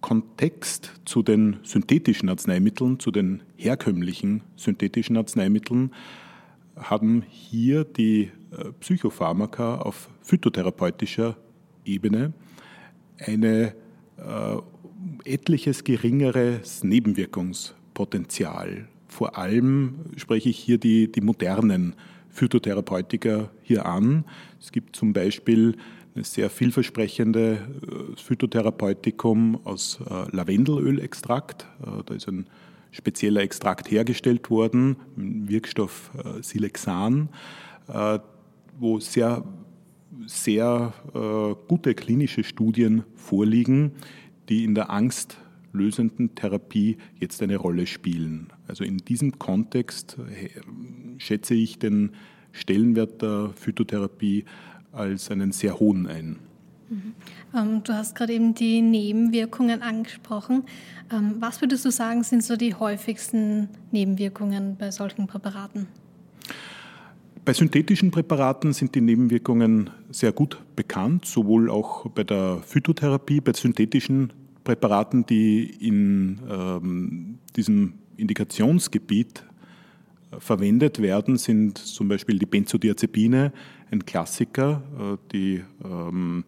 Kontext 0.00 0.92
zu 1.04 1.22
den 1.22 1.58
synthetischen 1.62 2.28
Arzneimitteln, 2.28 2.98
zu 2.98 3.10
den 3.10 3.42
herkömmlichen 3.56 4.42
synthetischen 4.56 5.16
Arzneimitteln, 5.16 5.92
haben 6.76 7.22
hier 7.28 7.84
die 7.84 8.30
Psychopharmaka 8.80 9.76
auf 9.76 10.10
phytotherapeutischer 10.22 11.36
Ebene 11.84 12.32
eine 13.18 13.74
äh, 14.16 14.56
etliches 15.24 15.84
geringeres 15.84 16.82
Nebenwirkungspotenzial. 16.84 18.88
Vor 19.14 19.38
allem 19.38 19.94
spreche 20.16 20.48
ich 20.48 20.58
hier 20.58 20.76
die, 20.76 21.06
die 21.06 21.20
modernen 21.20 21.94
Phytotherapeutika 22.30 23.48
hier 23.62 23.86
an. 23.86 24.24
Es 24.60 24.72
gibt 24.72 24.96
zum 24.96 25.12
Beispiel 25.12 25.76
eine 26.16 26.24
sehr 26.24 26.50
vielversprechende 26.50 27.52
äh, 27.52 28.20
Phytotherapeutikum 28.20 29.60
aus 29.62 30.00
äh, 30.00 30.36
Lavendelölextrakt. 30.36 31.64
Äh, 31.80 32.02
da 32.04 32.14
ist 32.14 32.26
ein 32.26 32.48
spezieller 32.90 33.42
Extrakt 33.42 33.88
hergestellt 33.88 34.50
worden, 34.50 34.96
Wirkstoff 35.14 36.12
Silexan, 36.42 37.28
wo 38.78 39.00
sehr 39.00 39.42
sehr 40.26 40.92
gute 41.66 41.94
klinische 41.94 42.44
Studien 42.44 43.02
vorliegen, 43.16 43.96
die 44.48 44.62
in 44.62 44.76
der 44.76 44.90
angstlösenden 45.74 46.34
Therapie 46.34 46.96
jetzt 47.18 47.42
eine 47.42 47.56
Rolle 47.56 47.86
spielen. 47.86 48.48
Also 48.68 48.84
in 48.84 48.98
diesem 48.98 49.38
Kontext 49.38 50.16
äh, 50.18 50.50
schätze 51.18 51.54
ich 51.54 51.78
den 51.78 52.12
Stellenwert 52.52 53.22
der 53.22 53.50
Phytotherapie 53.56 54.44
als 54.92 55.30
einen 55.30 55.50
sehr 55.50 55.80
hohen 55.80 56.06
ein. 56.06 56.38
Mhm. 56.88 57.14
Ähm, 57.54 57.82
du 57.82 57.92
hast 57.92 58.14
gerade 58.14 58.32
eben 58.32 58.54
die 58.54 58.82
Nebenwirkungen 58.82 59.82
angesprochen. 59.82 60.64
Ähm, 61.12 61.36
was 61.40 61.60
würdest 61.60 61.84
du 61.84 61.90
sagen, 61.90 62.22
sind 62.22 62.44
so 62.44 62.56
die 62.56 62.74
häufigsten 62.74 63.68
Nebenwirkungen 63.90 64.76
bei 64.78 64.92
solchen 64.92 65.26
Präparaten? 65.26 65.88
Bei 67.44 67.52
synthetischen 67.52 68.10
Präparaten 68.10 68.72
sind 68.72 68.94
die 68.94 69.02
Nebenwirkungen 69.02 69.90
sehr 70.10 70.32
gut 70.32 70.58
bekannt, 70.76 71.26
sowohl 71.26 71.68
auch 71.68 72.08
bei 72.10 72.24
der 72.24 72.62
Phytotherapie, 72.64 73.40
bei 73.40 73.52
synthetischen 73.52 74.32
Präparaten, 74.64 75.26
die 75.26 75.64
in 75.64 76.40
ähm, 76.50 77.38
diesem 77.54 77.94
Indikationsgebiet 78.16 79.44
äh, 80.32 80.40
verwendet 80.40 81.00
werden, 81.00 81.36
sind 81.36 81.78
zum 81.78 82.08
Beispiel 82.08 82.38
die 82.38 82.46
Benzodiazepine, 82.46 83.52
ein 83.90 84.04
Klassiker, 84.04 84.82
äh, 84.98 85.16
die 85.32 85.62
ähm, 85.84 86.44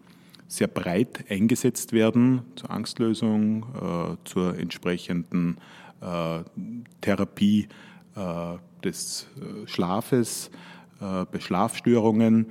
sehr 0.48 0.68
breit 0.68 1.24
eingesetzt 1.28 1.92
werden 1.92 2.42
zur 2.56 2.70
Angstlösung, 2.70 3.66
äh, 3.74 4.16
zur 4.24 4.58
entsprechenden 4.58 5.58
äh, 6.00 6.40
Therapie 7.00 7.68
äh, 8.14 8.56
des 8.82 9.26
Schlafes, 9.66 10.50
bei 11.00 11.40
Schlafstörungen. 11.40 12.46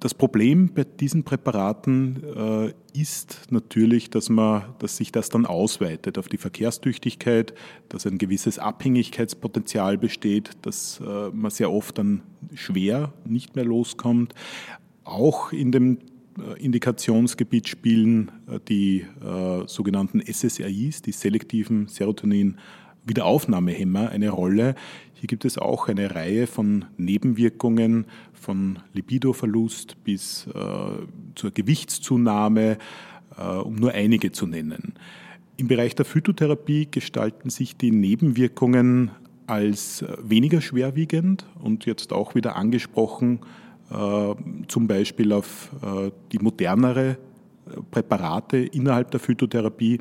Das 0.00 0.14
Problem 0.14 0.74
bei 0.74 0.84
diesen 0.84 1.24
Präparaten 1.24 2.22
äh, 2.36 2.72
ist 2.92 3.46
natürlich, 3.50 4.10
dass, 4.10 4.28
man, 4.28 4.64
dass 4.78 4.96
sich 4.96 5.12
das 5.12 5.28
dann 5.28 5.46
ausweitet 5.46 6.18
auf 6.18 6.28
die 6.28 6.38
Verkehrstüchtigkeit, 6.38 7.54
dass 7.88 8.06
ein 8.06 8.18
gewisses 8.18 8.58
Abhängigkeitspotenzial 8.58 9.98
besteht, 9.98 10.50
dass 10.62 11.00
äh, 11.00 11.30
man 11.30 11.50
sehr 11.50 11.72
oft 11.72 11.98
dann 11.98 12.22
schwer 12.54 13.12
nicht 13.24 13.54
mehr 13.54 13.64
loskommt. 13.64 14.34
Auch 15.04 15.52
in 15.52 15.72
dem 15.72 15.98
Indikationsgebiet 16.58 17.68
spielen 17.68 18.32
die 18.68 19.04
sogenannten 19.66 20.22
SSRIs, 20.22 21.02
die 21.02 21.12
selektiven 21.12 21.88
Serotonin 21.88 22.56
Wiederaufnahmehemmer 23.04 24.10
eine 24.10 24.30
Rolle. 24.30 24.74
Hier 25.22 25.28
gibt 25.28 25.44
es 25.44 25.56
auch 25.56 25.86
eine 25.86 26.16
Reihe 26.16 26.48
von 26.48 26.86
Nebenwirkungen, 26.96 28.06
von 28.32 28.80
Libidoverlust 28.92 30.02
bis 30.02 30.48
äh, 30.48 30.50
zur 31.36 31.52
Gewichtszunahme, 31.52 32.76
äh, 33.38 33.42
um 33.44 33.76
nur 33.76 33.92
einige 33.92 34.32
zu 34.32 34.48
nennen. 34.48 34.94
Im 35.56 35.68
Bereich 35.68 35.94
der 35.94 36.06
Phytotherapie 36.06 36.88
gestalten 36.90 37.50
sich 37.50 37.76
die 37.76 37.92
Nebenwirkungen 37.92 39.12
als 39.46 40.02
äh, 40.02 40.08
weniger 40.24 40.60
schwerwiegend 40.60 41.46
und 41.62 41.86
jetzt 41.86 42.12
auch 42.12 42.34
wieder 42.34 42.56
angesprochen, 42.56 43.42
äh, 43.92 44.34
zum 44.66 44.88
Beispiel 44.88 45.32
auf 45.32 45.70
äh, 45.84 46.10
die 46.32 46.40
modernere 46.40 47.16
Präparate 47.92 48.56
innerhalb 48.56 49.12
der 49.12 49.20
Phytotherapie 49.20 50.00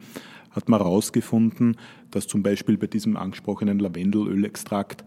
hat 0.51 0.69
man 0.69 0.79
herausgefunden, 0.79 1.77
dass 2.11 2.27
zum 2.27 2.43
Beispiel 2.43 2.77
bei 2.77 2.87
diesem 2.87 3.17
angesprochenen 3.17 3.79
Lavendelölextrakt 3.79 5.03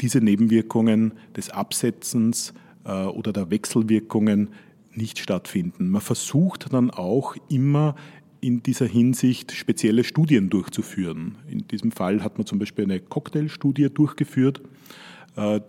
diese 0.00 0.20
Nebenwirkungen 0.20 1.12
des 1.36 1.50
Absetzens 1.50 2.54
äh, 2.84 3.04
oder 3.04 3.32
der 3.32 3.50
Wechselwirkungen 3.50 4.50
nicht 4.94 5.18
stattfinden. 5.18 5.90
Man 5.90 6.00
versucht 6.00 6.72
dann 6.72 6.90
auch 6.90 7.36
immer 7.48 7.94
in 8.40 8.62
dieser 8.62 8.86
Hinsicht 8.86 9.52
spezielle 9.52 10.02
Studien 10.02 10.48
durchzuführen. 10.48 11.36
In 11.48 11.68
diesem 11.68 11.92
Fall 11.92 12.24
hat 12.24 12.38
man 12.38 12.46
zum 12.46 12.58
Beispiel 12.58 12.84
eine 12.84 12.98
Cocktailstudie 12.98 13.90
durchgeführt. 13.90 14.62
Äh, 15.36 15.60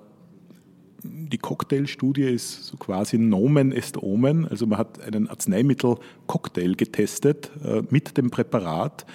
die 1.03 1.37
Cocktailstudie 1.37 2.23
ist 2.23 2.65
so 2.65 2.77
quasi 2.77 3.17
Nomen 3.17 3.71
est 3.71 4.01
Omen. 4.01 4.47
Also 4.47 4.67
man 4.67 4.79
hat 4.79 5.01
einen 5.01 5.27
Arzneimittel-Cocktail 5.27 6.75
getestet 6.75 7.51
äh, 7.63 7.81
mit 7.89 8.17
dem 8.17 8.29
Präparat, 8.29 9.05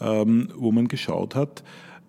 ähm, 0.00 0.48
wo 0.56 0.72
man 0.72 0.88
geschaut 0.88 1.34
hat, 1.34 1.62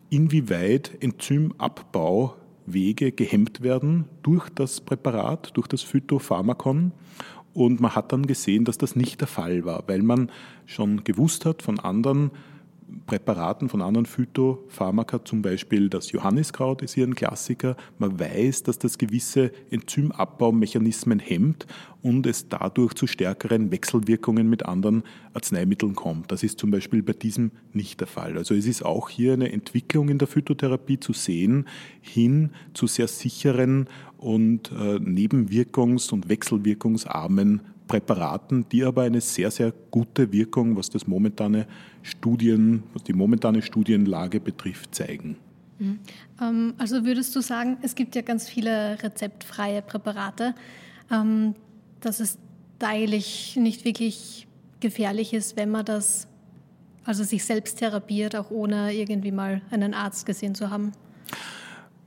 inwieweit 0.10 0.92
Enzymabbauwege 1.00 3.12
gehemmt 3.12 3.62
werden 3.62 4.06
durch 4.24 4.50
das 4.50 4.82
Präparat, 4.82 5.56
durch 5.56 5.68
das 5.68 5.84
Phytopharmakon. 5.84 6.92
Und 7.54 7.82
man 7.82 7.96
hat 7.96 8.12
dann 8.12 8.28
gesehen, 8.28 8.66
dass 8.66 8.78
das 8.78 8.96
nicht 8.96 9.22
der 9.22 9.28
Fall 9.28 9.66
war, 9.66 9.84
weil 9.88 10.02
man 10.02 10.32
schon 10.66 11.04
gewusst 11.04 11.46
hat 11.46 11.62
von 11.62 11.80
anderen 11.80 12.32
Präparaten, 13.06 13.70
von 13.70 13.82
anderen 13.82 14.06
Phytopharmaka, 14.06 15.26
zum 15.26 15.42
Beispiel 15.42 15.90
das 15.90 16.12
Johanniskraut 16.12 16.82
ist 16.82 16.94
hier 16.94 17.08
ein 17.08 17.16
Klassiker. 17.16 17.76
Man 17.98 18.20
weiß, 18.20 18.64
dass 18.64 18.80
das 18.80 18.98
gewisse 18.98 19.52
Enzymabbaumechanismen 19.72 21.20
hemmt 21.20 21.68
und 22.02 22.28
es 22.28 22.50
dadurch 22.50 22.94
zu 22.94 23.08
stärkeren 23.08 23.72
Wechselwirkungen 23.72 24.50
mit 24.50 24.66
anderen 24.66 25.04
Arzneimitteln 25.34 25.96
kommt. 25.96 26.32
Das 26.32 26.44
ist 26.44 26.60
zum 26.60 26.72
Beispiel 26.72 27.04
bei 27.04 27.14
diesem 27.14 27.52
nicht 27.74 28.00
der 28.00 28.08
Fall. 28.08 28.38
Also 28.38 28.54
es 28.56 28.66
ist 28.66 28.84
auch 28.84 29.10
hier 29.10 29.34
eine 29.34 29.52
Entwicklung 29.52 30.10
in 30.10 30.18
der 30.18 30.28
Phytotherapie 30.28 31.00
zu 31.00 31.14
sehen, 31.14 31.66
hin 32.02 32.52
zu 32.74 32.88
sehr 32.88 33.08
sicheren 33.08 33.88
und 34.18 34.72
äh, 34.72 34.96
nebenwirkungs- 34.98 36.12
und 36.12 36.30
wechselwirkungsarmen 36.30 37.62
Präparaten, 37.90 38.66
die 38.72 38.86
aber 38.86 39.02
eine 39.02 39.20
sehr, 39.20 39.52
sehr 39.52 39.74
gute 39.92 40.32
Wirkung, 40.32 40.78
was 40.78 40.90
das 40.90 41.08
momentane 41.08 41.68
Studien, 42.04 42.84
was 42.94 43.04
die 43.04 43.14
momentane 43.14 43.62
Studienlage 43.62 44.40
betrifft, 44.40 44.96
zeigen. 44.96 45.36
Mhm. 45.80 46.00
Ähm, 46.42 46.74
also 46.78 47.04
würdest 47.04 47.36
du 47.36 47.42
sagen, 47.42 47.78
es 47.82 47.96
gibt 47.96 48.16
ja 48.16 48.22
ganz 48.22 48.48
viele 48.48 49.02
rezeptfreie 49.04 49.82
Präparate, 49.82 50.54
ähm, 51.12 51.56
dass 52.00 52.20
es 52.20 52.38
da 52.78 52.90
eigentlich 52.90 53.58
nicht 53.58 53.84
wirklich 53.84 54.48
gefährlich 54.80 55.34
ist, 55.34 55.58
wenn 55.58 55.72
man 55.72 55.84
das, 55.84 56.28
also 57.04 57.24
sich 57.24 57.44
selbst 57.44 57.80
therapiert, 57.80 58.36
auch 58.36 58.52
ohne 58.52 58.94
irgendwie 58.94 59.32
mal 59.32 59.64
einen 59.72 59.96
Arzt 59.96 60.28
gesehen 60.28 60.54
zu 60.54 60.70
haben? 60.70 60.92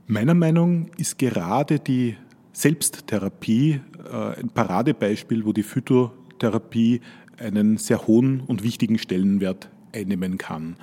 Meiner 0.06 0.34
Meinung 0.34 0.90
ist 0.96 1.18
gerade 1.18 1.80
die 1.80 2.16
Selbsttherapie 2.52 3.80
äh, 4.12 4.40
ein 4.40 4.50
Paradebeispiel, 4.50 5.44
wo 5.44 5.52
die 5.52 5.62
Phytotherapie 5.62 7.00
einen 7.38 7.78
sehr 7.78 8.06
hohen 8.06 8.40
und 8.40 8.62
wichtigen 8.62 8.99
Stellenwert 8.99 9.71
einnehmen 9.92 10.38
kann. 10.38 10.76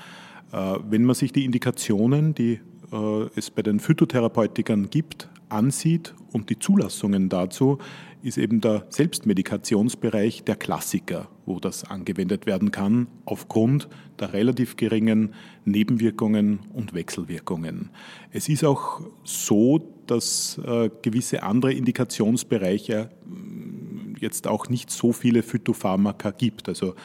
Äh, 0.51 0.75
wenn 0.89 1.05
man 1.05 1.15
sich 1.15 1.31
die 1.31 1.45
Indikationen, 1.45 2.33
die 2.33 2.59
äh, 2.91 3.29
es 3.35 3.49
bei 3.51 3.61
den 3.61 3.79
Phytotherapeutikern 3.79 4.89
gibt, 4.89 5.29
ansieht 5.49 6.13
und 6.31 6.49
die 6.49 6.59
Zulassungen 6.59 7.29
dazu, 7.29 7.79
ist 8.21 8.37
eben 8.37 8.61
der 8.61 8.85
Selbstmedikationsbereich 8.89 10.43
der 10.43 10.55
Klassiker, 10.55 11.29
wo 11.45 11.59
das 11.59 11.85
angewendet 11.85 12.45
werden 12.45 12.71
kann, 12.71 13.07
aufgrund 13.25 13.87
der 14.19 14.33
relativ 14.33 14.75
geringen 14.75 15.33
Nebenwirkungen 15.63 16.59
und 16.73 16.93
Wechselwirkungen. 16.93 17.89
Es 18.31 18.49
ist 18.49 18.65
auch 18.65 19.01
so, 19.23 19.79
dass 20.09 20.59
äh, 20.65 20.89
gewisse 21.01 21.43
andere 21.43 21.73
Indikationsbereiche 21.73 23.09
mm, 23.25 24.15
jetzt 24.19 24.47
auch 24.47 24.69
nicht 24.69 24.89
so 24.89 25.13
viele 25.13 25.43
Phytopharmaka 25.43 26.31
gibt. 26.31 26.67
Also 26.67 26.95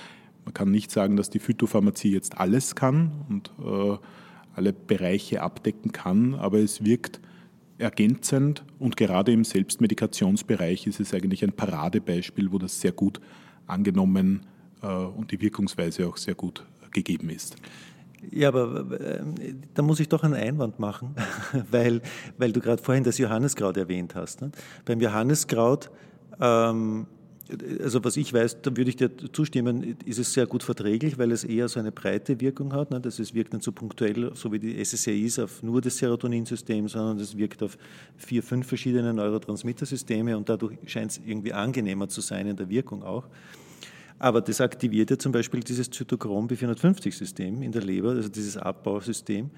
man 0.45 0.55
kann 0.55 0.71
nicht 0.71 0.91
sagen, 0.91 1.17
dass 1.17 1.31
die 1.31 1.39
Phytopharmazie 1.39 2.13
jetzt 2.13 2.39
alles 2.39 2.75
kann 2.75 3.13
und 3.29 3.53
äh, 3.65 3.97
alle 4.55 4.73
Bereiche 4.73 5.43
abdecken 5.43 5.93
kann, 5.93 6.35
aber 6.35 6.59
es 6.59 6.85
wirkt 6.85 7.21
ergänzend 7.79 8.65
und 8.79 8.97
gerade 8.97 9.33
im 9.33 9.45
Selbstmedikationsbereich 9.45 10.87
ist 10.87 11.01
es 11.01 11.13
eigentlich 11.13 11.43
ein 11.43 11.53
Paradebeispiel, 11.53 12.53
wo 12.53 12.59
das 12.59 12.81
sehr 12.81 12.93
gut 12.93 13.21
angenommen 13.67 14.47
äh, 14.83 14.87
und 14.87 15.33
die 15.33 15.41
Wirkungsweise 15.41 16.07
auch 16.07 16.17
sehr 16.17 16.35
gut 16.35 16.65
gegeben 16.93 17.31
ist. 17.31 17.57
Ja, 18.31 18.49
aber 18.49 18.91
äh, 19.01 19.23
da 19.75 19.83
muss 19.83 20.01
ich 20.01 20.09
doch 20.09 20.23
einen 20.23 20.35
Einwand 20.35 20.79
machen, 20.79 21.15
weil, 21.71 22.03
weil 22.39 22.53
du 22.53 22.61
gerade 22.61 22.83
vorhin 22.83 23.05
das 23.05 23.19
Johanneskraut 23.19 23.77
erwähnt 23.77 24.15
hast. 24.15 24.41
Ne? 24.41 24.51
Beim 24.85 25.01
Johanneskraut 25.01 25.91
ähm, 26.41 27.07
also 27.83 28.03
was 28.03 28.17
ich 28.17 28.33
weiß, 28.33 28.63
da 28.63 28.75
würde 28.75 28.89
ich 28.89 28.97
dir 28.97 29.11
zustimmen, 29.33 29.97
ist 30.07 30.19
es 30.19 30.33
sehr 30.33 30.47
gut 30.47 30.63
verträglich, 30.63 31.19
weil 31.19 31.31
es 31.31 31.45
eher 31.45 31.69
so 31.69 31.79
eine 31.79 31.93
breite 31.93 32.41
Wirkung 32.41 32.73
hat. 32.73 32.91
Ne? 32.91 33.01
Das 33.01 33.19
es 33.19 33.35
wirkt 33.35 33.53
nicht 33.53 33.63
so 33.63 33.73
punktuell, 33.73 34.33
so 34.35 34.51
wie 34.53 34.59
die 34.59 34.83
SSRIs, 34.83 35.39
auf 35.39 35.63
nur 35.63 35.81
das 35.81 35.99
Serotoninsystem, 35.99 36.89
sondern 36.89 37.19
es 37.19 37.37
wirkt 37.37 37.63
auf 37.63 37.77
vier, 38.17 38.43
fünf 38.43 38.67
verschiedene 38.67 39.13
Neurotransmittersysteme 39.13 40.37
und 40.37 40.49
dadurch 40.49 40.79
scheint 40.87 41.13
es 41.13 41.21
irgendwie 41.25 41.53
angenehmer 41.53 42.09
zu 42.09 42.21
sein 42.21 42.47
in 42.47 42.57
der 42.57 42.69
Wirkung 42.69 43.03
auch. 43.03 43.25
Aber 44.19 44.41
das 44.41 44.61
aktiviert 44.61 45.11
ja 45.11 45.19
zum 45.19 45.33
Beispiel 45.33 45.61
dieses 45.61 45.91
Zytochrom 45.91 46.47
B450-System 46.49 47.63
in 47.63 47.73
der 47.73 47.83
Leber, 47.83 48.11
also 48.11 48.29
dieses 48.29 48.57
Abbausystem. 48.57 49.51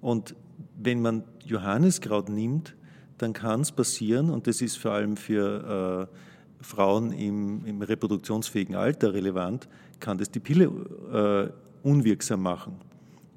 Und 0.00 0.34
wenn 0.76 1.00
man 1.00 1.24
Johanniskraut 1.44 2.28
nimmt, 2.28 2.74
dann 3.18 3.32
kann 3.32 3.62
es 3.62 3.72
passieren, 3.72 4.30
und 4.30 4.46
das 4.46 4.60
ist 4.60 4.76
vor 4.76 4.92
allem 4.92 5.16
für 5.16 6.08
äh, 6.10 6.64
Frauen 6.64 7.12
im, 7.12 7.64
im, 7.64 7.82
reproduktionsfähigen 7.82 8.74
Alter 8.74 9.14
relevant, 9.14 9.68
kann 10.00 10.18
das 10.18 10.30
die 10.30 10.40
Pille 10.40 10.64
äh, 11.84 11.86
unwirksam 11.86 12.42
machen. 12.42 12.76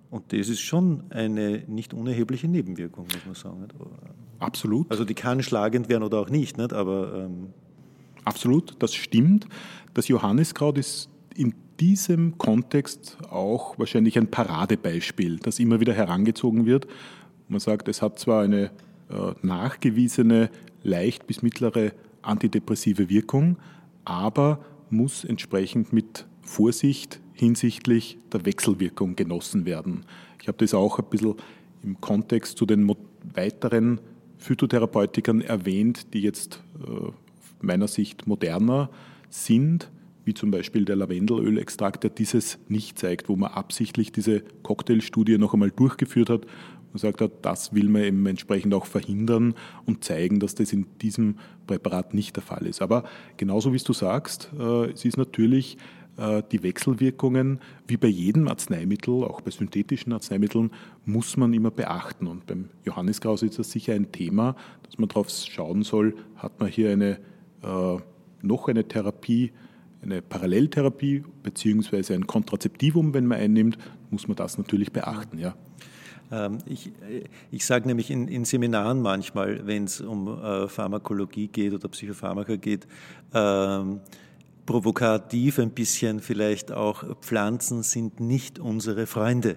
Und 0.09 0.33
das 0.33 0.49
ist 0.49 0.61
schon 0.61 1.03
eine 1.09 1.63
nicht 1.67 1.93
unerhebliche 1.93 2.47
Nebenwirkung, 2.47 3.05
muss 3.05 3.25
man 3.25 3.35
sagen. 3.35 3.61
Nicht? 3.61 3.75
Absolut. 4.39 4.89
Also 4.89 5.05
die 5.05 5.13
kann 5.13 5.43
schlagend 5.43 5.89
werden 5.89 6.03
oder 6.03 6.19
auch 6.19 6.29
nicht, 6.29 6.57
nicht? 6.57 6.73
aber... 6.73 7.13
Ähm 7.13 7.53
Absolut, 8.27 8.75
das 8.79 8.93
stimmt. 8.93 9.47
Das 9.93 10.09
Johanniskraut 10.09 10.77
ist 10.77 11.09
in 11.33 11.55
diesem 11.79 12.37
Kontext 12.37 13.15
auch 13.29 13.79
wahrscheinlich 13.79 14.17
ein 14.17 14.29
Paradebeispiel, 14.29 15.39
das 15.39 15.59
immer 15.59 15.79
wieder 15.79 15.93
herangezogen 15.93 16.65
wird. 16.65 16.87
Man 17.47 17.61
sagt, 17.61 17.87
es 17.87 18.01
hat 18.01 18.19
zwar 18.19 18.43
eine 18.43 18.65
äh, 19.09 19.31
nachgewiesene 19.41 20.49
leicht 20.83 21.25
bis 21.25 21.41
mittlere 21.41 21.93
antidepressive 22.21 23.09
Wirkung, 23.09 23.59
aber 24.03 24.59
muss 24.89 25.23
entsprechend 25.23 25.93
mit 25.93 26.25
Vorsicht 26.41 27.21
hinsichtlich 27.31 28.17
der 28.33 28.45
Wechselwirkung 28.45 29.15
genossen 29.15 29.65
werden. 29.65 30.05
Ich 30.41 30.49
habe 30.49 30.57
das 30.57 30.73
auch 30.73 30.99
ein 30.99 31.05
bisschen 31.09 31.35
im 31.81 32.01
Kontext 32.01 32.57
zu 32.57 32.65
den 32.65 32.93
weiteren 33.33 34.01
Phytotherapeutikern 34.37 35.39
erwähnt, 35.39 36.13
die 36.13 36.19
jetzt 36.19 36.61
äh, 36.85 37.11
meiner 37.61 37.87
Sicht 37.87 38.27
moderner 38.27 38.89
sind, 39.29 39.91
wie 40.25 40.33
zum 40.33 40.51
Beispiel 40.51 40.83
der 40.83 40.97
Lavendelölextrakt, 40.97 42.03
der 42.03 42.09
dieses 42.09 42.59
nicht 42.67 42.99
zeigt, 42.99 43.29
wo 43.29 43.35
man 43.35 43.51
absichtlich 43.51 44.11
diese 44.11 44.41
Cocktailstudie 44.63 45.37
noch 45.37 45.53
einmal 45.53 45.71
durchgeführt 45.71 46.29
hat 46.29 46.45
und 46.91 46.99
sagt 46.99 47.21
hat, 47.21 47.31
das 47.43 47.73
will 47.73 47.89
man 47.89 48.03
eben 48.03 48.25
entsprechend 48.25 48.73
auch 48.73 48.85
verhindern 48.85 49.53
und 49.85 50.03
zeigen, 50.03 50.39
dass 50.39 50.55
das 50.55 50.73
in 50.73 50.85
diesem 51.01 51.35
Präparat 51.65 52.13
nicht 52.13 52.35
der 52.35 52.43
Fall 52.43 52.65
ist. 52.65 52.81
Aber 52.81 53.03
genauso 53.37 53.73
wie 53.73 53.77
du 53.77 53.93
sagst, 53.93 54.51
äh, 54.59 54.91
es 54.91 55.05
ist 55.05 55.17
natürlich 55.17 55.77
äh, 56.17 56.41
die 56.51 56.63
Wechselwirkungen, 56.63 57.59
wie 57.87 57.97
bei 57.97 58.07
jedem 58.07 58.47
Arzneimittel, 58.47 59.23
auch 59.23 59.41
bei 59.41 59.51
synthetischen 59.51 60.11
Arzneimitteln, 60.11 60.71
muss 61.05 61.37
man 61.37 61.53
immer 61.53 61.71
beachten. 61.71 62.27
Und 62.27 62.47
beim 62.47 62.69
Johanniskraus 62.83 63.43
ist 63.43 63.59
das 63.59 63.71
sicher 63.71 63.93
ein 63.93 64.11
Thema, 64.11 64.55
dass 64.83 64.97
man 64.97 65.07
darauf 65.07 65.29
schauen 65.29 65.83
soll, 65.83 66.15
hat 66.35 66.59
man 66.59 66.69
hier 66.69 66.91
eine, 66.91 67.19
noch 68.41 68.67
eine 68.67 68.87
Therapie, 68.87 69.51
eine 70.01 70.21
Paralleltherapie 70.21 71.23
beziehungsweise 71.43 72.13
ein 72.13 72.27
Kontrazeptivum, 72.27 73.13
wenn 73.13 73.25
man 73.25 73.39
einnimmt, 73.39 73.77
muss 74.09 74.27
man 74.27 74.35
das 74.35 74.57
natürlich 74.57 74.91
beachten. 74.91 75.39
Ja. 75.39 75.55
Ähm, 76.31 76.59
ich, 76.65 76.91
ich 77.51 77.65
sage 77.65 77.87
nämlich 77.87 78.11
in, 78.11 78.27
in, 78.27 78.45
Seminaren 78.45 79.01
manchmal, 79.01 79.65
wenn 79.65 79.85
es 79.85 80.01
um 80.01 80.27
äh, 80.27 80.67
Pharmakologie 80.67 81.47
geht 81.47 81.73
oder 81.73 81.87
Psychopharmaka 81.87 82.57
geht, 82.57 82.87
ähm, 83.33 84.01
provokativ 84.65 85.59
ein 85.59 85.71
bisschen 85.71 86.19
vielleicht 86.19 86.71
auch, 86.71 87.03
Pflanzen 87.21 87.83
sind 87.83 88.19
nicht 88.19 88.59
unsere 88.59 89.07
Freunde. 89.07 89.55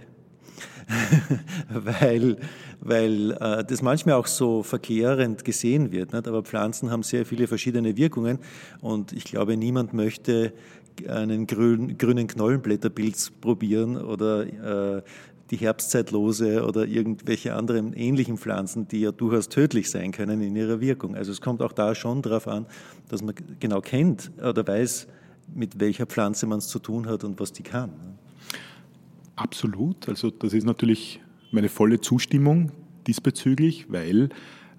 weil 1.69 2.37
weil 2.81 3.33
äh, 3.33 3.65
das 3.65 3.83
manchmal 3.83 4.15
auch 4.15 4.27
so 4.27 4.63
verklärend 4.63 5.45
gesehen 5.45 5.93
wird. 5.93 6.13
Nicht? 6.13 6.27
Aber 6.27 6.43
Pflanzen 6.43 6.91
haben 6.91 7.03
sehr 7.03 7.27
viele 7.27 7.47
verschiedene 7.47 7.97
Wirkungen 7.97 8.39
und 8.81 9.13
ich 9.13 9.25
glaube, 9.25 9.57
niemand 9.57 9.93
möchte 9.93 10.53
einen 11.07 11.47
grün, 11.47 11.99
grünen 11.99 12.27
Knollenblätterpilz 12.27 13.33
probieren 13.41 13.97
oder 13.97 14.97
äh, 14.99 15.03
die 15.51 15.57
Herbstzeitlose 15.57 16.65
oder 16.65 16.87
irgendwelche 16.87 17.55
anderen 17.55 17.93
ähnlichen 17.93 18.39
Pflanzen, 18.39 18.87
die 18.87 19.01
ja 19.01 19.13
durchaus 19.13 19.49
tödlich 19.49 19.91
sein 19.91 20.13
können 20.13 20.41
in 20.41 20.55
ihrer 20.55 20.81
Wirkung. 20.81 21.17
Also 21.17 21.33
es 21.33 21.41
kommt 21.41 21.61
auch 21.61 21.73
da 21.73 21.95
schon 21.95 22.23
darauf 22.23 22.47
an, 22.47 22.67
dass 23.09 23.23
man 23.23 23.35
genau 23.59 23.81
kennt 23.81 24.31
oder 24.39 24.67
weiß, 24.67 25.09
mit 25.53 25.81
welcher 25.81 26.07
Pflanze 26.07 26.47
man 26.47 26.59
es 26.59 26.69
zu 26.69 26.79
tun 26.79 27.09
hat 27.09 27.25
und 27.25 27.41
was 27.41 27.53
die 27.53 27.65
kann. 27.65 27.91
Absolut. 29.41 30.07
Also 30.07 30.31
das 30.31 30.53
ist 30.53 30.67
natürlich 30.67 31.19
meine 31.51 31.71
volle 31.71 31.99
Zustimmung 31.99 32.73
diesbezüglich, 33.07 33.87
weil 33.91 34.29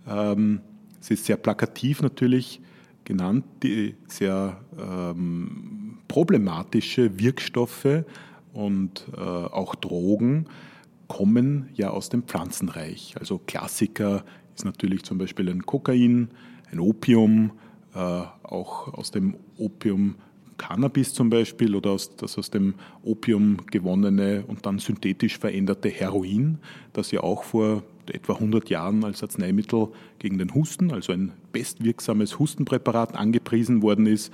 ähm, 0.08 0.62
es 1.02 1.10
ist 1.10 1.26
sehr 1.26 1.38
plakativ 1.38 2.04
natürlich 2.04 2.62
genannt, 3.04 3.44
die 3.64 3.96
sehr 4.08 4.62
ähm, 4.78 5.98
problematische 6.08 7.20
Wirkstoffe 7.20 8.06
und 8.54 9.08
äh, 9.18 9.20
auch 9.20 9.74
Drogen 9.74 10.46
kommen 11.08 11.70
ja 11.74 11.90
aus 11.90 12.10
dem 12.10 12.22
Pflanzenreich. 12.22 13.16
Also 13.20 13.40
Klassiker 13.40 14.24
ist 14.56 14.64
natürlich 14.64 15.02
zum 15.02 15.18
Beispiel 15.18 15.50
ein 15.50 15.66
Kokain, 15.66 16.30
ein 16.72 16.80
Opium, 16.80 17.54
äh, 17.96 17.98
auch 17.98 18.94
aus 18.94 19.10
dem 19.10 19.38
Opium 19.58 20.18
Cannabis 20.62 21.16
zum 21.16 21.32
Beispiel 21.32 21.76
oder 21.76 21.90
aus, 21.90 22.16
das 22.16 22.38
aus 22.38 22.52
dem 22.52 22.76
Opium 23.04 23.58
gewonnene 23.72 24.44
und 24.48 24.68
dann 24.68 24.78
synthetisch 24.78 25.40
veränderte 25.40 25.90
Heroin, 25.90 26.60
das 26.94 27.10
ja 27.10 27.22
auch 27.22 27.44
vor 27.44 27.82
etwa 28.06 28.34
100 28.34 28.70
Jahren 28.70 29.04
als 29.04 29.24
Arzneimittel 29.24 29.88
gegen 30.20 30.38
den 30.38 30.54
Husten, 30.54 30.92
also 30.92 31.14
ein 31.14 31.32
bestwirksames 31.52 32.38
Hustenpräparat 32.38 33.16
angepriesen 33.16 33.82
worden 33.82 34.06
ist, 34.06 34.32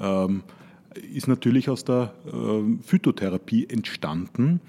ähm, 0.00 0.42
ist 1.14 1.28
natürlich 1.28 1.68
aus 1.68 1.84
der 1.84 2.12
äh, 2.26 2.82
Phytotherapie 2.82 3.68
entstanden. 3.68 4.60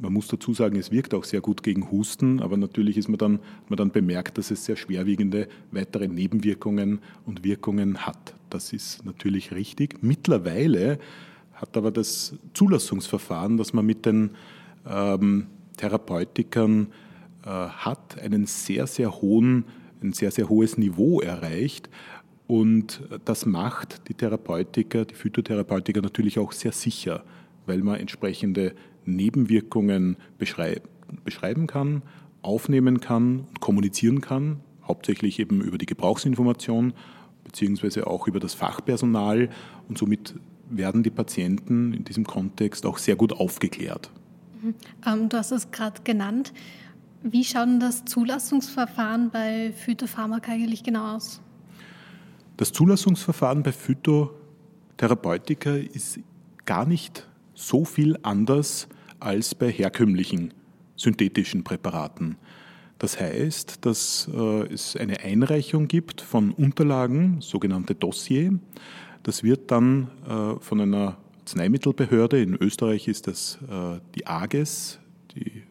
Man 0.00 0.12
muss 0.12 0.28
dazu 0.28 0.54
sagen, 0.54 0.76
es 0.76 0.92
wirkt 0.92 1.12
auch 1.12 1.24
sehr 1.24 1.40
gut 1.40 1.62
gegen 1.62 1.90
Husten, 1.90 2.40
aber 2.40 2.56
natürlich 2.56 2.96
ist 2.96 3.08
man 3.08 3.18
dann, 3.18 3.40
man 3.68 3.76
dann 3.76 3.90
bemerkt, 3.90 4.38
dass 4.38 4.50
es 4.50 4.64
sehr 4.64 4.76
schwerwiegende 4.76 5.48
weitere 5.72 6.06
Nebenwirkungen 6.06 7.00
und 7.26 7.42
Wirkungen 7.42 8.06
hat. 8.06 8.34
Das 8.48 8.72
ist 8.72 9.04
natürlich 9.04 9.52
richtig. 9.52 10.02
Mittlerweile 10.02 10.98
hat 11.52 11.76
aber 11.76 11.90
das 11.90 12.36
Zulassungsverfahren, 12.54 13.56
das 13.56 13.72
man 13.72 13.84
mit 13.86 14.06
den 14.06 14.30
ähm, 14.86 15.48
Therapeutikern 15.76 16.88
äh, 17.44 17.48
hat, 17.48 18.20
einen 18.22 18.46
sehr, 18.46 18.86
sehr 18.86 19.20
hohen, 19.20 19.64
ein 20.00 20.12
sehr, 20.12 20.30
sehr 20.30 20.48
hohes 20.48 20.78
Niveau 20.78 21.20
erreicht. 21.20 21.90
Und 22.46 23.02
das 23.24 23.46
macht 23.46 24.08
die 24.08 24.14
Therapeutiker, 24.14 25.04
die 25.04 25.14
Phytotherapeutiker 25.14 26.00
natürlich 26.00 26.38
auch 26.38 26.52
sehr 26.52 26.72
sicher, 26.72 27.24
weil 27.66 27.82
man 27.82 28.00
entsprechende 28.00 28.74
Nebenwirkungen 29.16 30.16
beschreiben 30.38 31.66
kann, 31.66 32.02
aufnehmen 32.42 33.00
kann 33.00 33.40
und 33.40 33.60
kommunizieren 33.60 34.20
kann, 34.20 34.60
hauptsächlich 34.86 35.38
eben 35.38 35.60
über 35.60 35.78
die 35.78 35.86
Gebrauchsinformation 35.86 36.94
beziehungsweise 37.44 38.06
auch 38.06 38.28
über 38.28 38.40
das 38.40 38.54
Fachpersonal 38.54 39.48
und 39.88 39.98
somit 39.98 40.34
werden 40.70 41.02
die 41.02 41.10
Patienten 41.10 41.94
in 41.94 42.04
diesem 42.04 42.24
Kontext 42.24 42.84
auch 42.84 42.98
sehr 42.98 43.16
gut 43.16 43.32
aufgeklärt. 43.32 44.10
Mhm. 44.62 44.74
Ähm, 45.06 45.28
du 45.28 45.38
hast 45.38 45.50
es 45.50 45.70
gerade 45.70 46.02
genannt. 46.02 46.52
Wie 47.22 47.44
schaut 47.44 47.66
denn 47.66 47.80
das 47.80 48.04
Zulassungsverfahren 48.04 49.30
bei 49.30 49.72
Phytopharmaka 49.72 50.52
eigentlich 50.52 50.82
genau 50.84 51.16
aus? 51.16 51.40
Das 52.56 52.72
Zulassungsverfahren 52.72 53.62
bei 53.62 53.72
Phytotherapeutika 53.72 55.70
ist 55.74 56.20
gar 56.64 56.86
nicht 56.86 57.26
so 57.54 57.84
viel 57.84 58.18
anders 58.22 58.88
als 59.20 59.54
bei 59.54 59.70
herkömmlichen 59.70 60.54
synthetischen 60.96 61.64
Präparaten. 61.64 62.36
Das 62.98 63.20
heißt, 63.20 63.86
dass 63.86 64.28
äh, 64.32 64.72
es 64.72 64.96
eine 64.96 65.20
Einreichung 65.20 65.86
gibt 65.86 66.20
von 66.20 66.50
Unterlagen, 66.50 67.40
sogenannte 67.40 67.94
Dossier. 67.94 68.58
Das 69.22 69.44
wird 69.44 69.70
dann 69.70 70.10
äh, 70.28 70.60
von 70.60 70.80
einer 70.80 71.16
Arzneimittelbehörde, 71.40 72.42
in 72.42 72.54
Österreich 72.56 73.08
ist 73.08 73.26
das 73.26 73.58
äh, 73.70 74.00
die 74.14 74.26
AGES, 74.26 74.98
die 75.34 75.62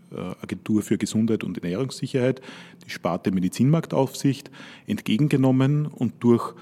Agentur 0.41 0.83
für 0.83 0.97
Gesundheit 0.97 1.43
und 1.43 1.57
Ernährungssicherheit, 1.57 2.41
die 2.85 2.89
Sparte 2.89 3.31
Medizinmarktaufsicht, 3.31 4.49
entgegengenommen 4.87 5.85
und 5.85 6.13
durch 6.21 6.55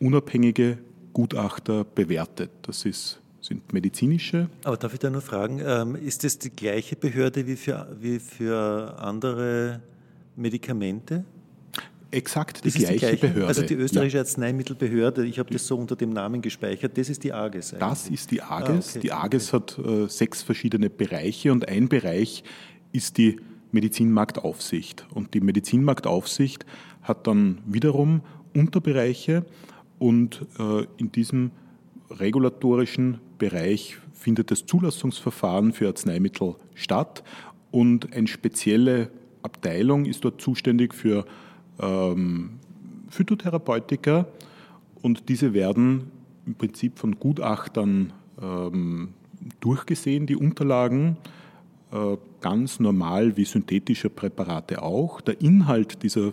unabhängige 0.00 0.78
Gutachter 1.12 1.84
bewertet. 1.84 2.50
Das 2.62 2.86
ist, 2.86 3.20
sind 3.46 3.72
medizinische. 3.72 4.48
Aber 4.64 4.76
darf 4.76 4.92
ich 4.92 4.98
da 4.98 5.08
nur 5.10 5.20
fragen, 5.20 5.60
ähm, 5.64 5.96
ist 5.96 6.24
das 6.24 6.38
die 6.38 6.50
gleiche 6.50 6.96
Behörde 6.96 7.46
wie 7.46 7.56
für, 7.56 7.96
wie 8.00 8.18
für 8.18 8.96
andere 8.98 9.80
Medikamente? 10.34 11.24
Exakt 12.10 12.64
die 12.64 12.70
gleiche, 12.70 12.92
die 12.92 12.98
gleiche, 12.98 13.16
Behörde. 13.26 13.46
Also 13.48 13.62
die 13.62 13.74
österreichische 13.74 14.18
ja. 14.18 14.22
Arzneimittelbehörde, 14.22 15.26
ich 15.26 15.38
habe 15.38 15.52
das 15.52 15.66
so 15.66 15.76
unter 15.76 15.96
dem 15.96 16.10
Namen 16.10 16.40
gespeichert, 16.40 16.96
das 16.96 17.08
ist 17.08 17.24
die 17.24 17.32
AGES. 17.32 17.74
Eigentlich. 17.74 17.88
Das 17.88 18.08
ist 18.08 18.30
die 18.30 18.42
AGES. 18.42 18.68
Ah, 18.68 18.90
okay. 18.90 19.00
Die 19.00 19.12
AGES 19.12 19.52
hat 19.52 19.78
äh, 19.78 20.06
sechs 20.08 20.42
verschiedene 20.42 20.88
Bereiche 20.88 21.52
und 21.52 21.68
ein 21.68 21.88
Bereich 21.88 22.44
ist 22.92 23.18
die 23.18 23.40
Medizinmarktaufsicht. 23.72 25.06
Und 25.12 25.34
die 25.34 25.40
Medizinmarktaufsicht 25.40 26.64
hat 27.02 27.26
dann 27.26 27.58
wiederum 27.66 28.22
Unterbereiche 28.54 29.44
und 29.98 30.46
äh, 30.58 30.86
in 30.96 31.12
diesem 31.12 31.50
regulatorischen 32.10 33.18
Bereich 33.38 33.96
findet 34.12 34.50
das 34.50 34.66
Zulassungsverfahren 34.66 35.72
für 35.72 35.88
Arzneimittel 35.88 36.56
statt 36.74 37.22
und 37.70 38.12
eine 38.12 38.26
spezielle 38.26 39.10
Abteilung 39.42 40.06
ist 40.06 40.24
dort 40.24 40.40
zuständig 40.40 40.94
für 40.94 41.24
ähm, 41.80 42.58
Phytotherapeutika 43.08 44.26
und 45.02 45.28
diese 45.28 45.54
werden 45.54 46.10
im 46.46 46.54
Prinzip 46.54 46.98
von 46.98 47.18
Gutachtern 47.18 48.12
ähm, 48.40 49.10
durchgesehen, 49.60 50.26
die 50.26 50.36
Unterlagen, 50.36 51.16
äh, 51.92 52.16
ganz 52.40 52.80
normal 52.80 53.36
wie 53.36 53.44
synthetische 53.44 54.10
Präparate 54.10 54.82
auch. 54.82 55.20
Der 55.20 55.40
Inhalt 55.40 56.02
dieser 56.02 56.32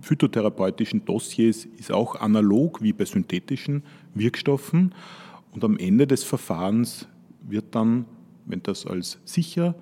phytotherapeutischen 0.00 1.04
Dossiers 1.04 1.66
ist 1.76 1.92
auch 1.92 2.16
analog 2.16 2.82
wie 2.82 2.92
bei 2.92 3.04
synthetischen 3.04 3.82
Wirkstoffen 4.14 4.94
und 5.52 5.64
am 5.64 5.76
Ende 5.76 6.06
des 6.06 6.24
Verfahrens 6.24 7.08
wird 7.42 7.74
dann, 7.74 8.06
wenn 8.46 8.62
das 8.62 8.86
als 8.86 9.18
sicher 9.24 9.74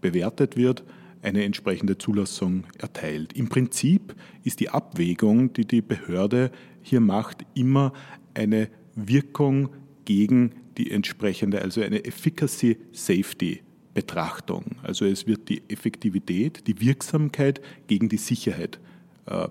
bewertet 0.00 0.56
wird, 0.56 0.84
eine 1.22 1.44
entsprechende 1.44 1.98
Zulassung 1.98 2.64
erteilt. 2.78 3.32
Im 3.32 3.48
Prinzip 3.48 4.14
ist 4.44 4.60
die 4.60 4.70
Abwägung, 4.70 5.52
die 5.52 5.66
die 5.66 5.82
Behörde 5.82 6.52
hier 6.82 7.00
macht, 7.00 7.44
immer 7.54 7.92
eine 8.34 8.68
Wirkung 8.94 9.70
gegen 10.04 10.52
die 10.76 10.92
entsprechende, 10.92 11.60
also 11.60 11.82
eine 11.82 12.04
Efficacy 12.04 12.78
Safety 12.92 13.62
Betrachtung. 13.94 14.76
Also 14.84 15.06
es 15.06 15.26
wird 15.26 15.48
die 15.48 15.62
Effektivität, 15.68 16.68
die 16.68 16.80
Wirksamkeit 16.80 17.60
gegen 17.88 18.08
die 18.08 18.16
Sicherheit 18.16 18.78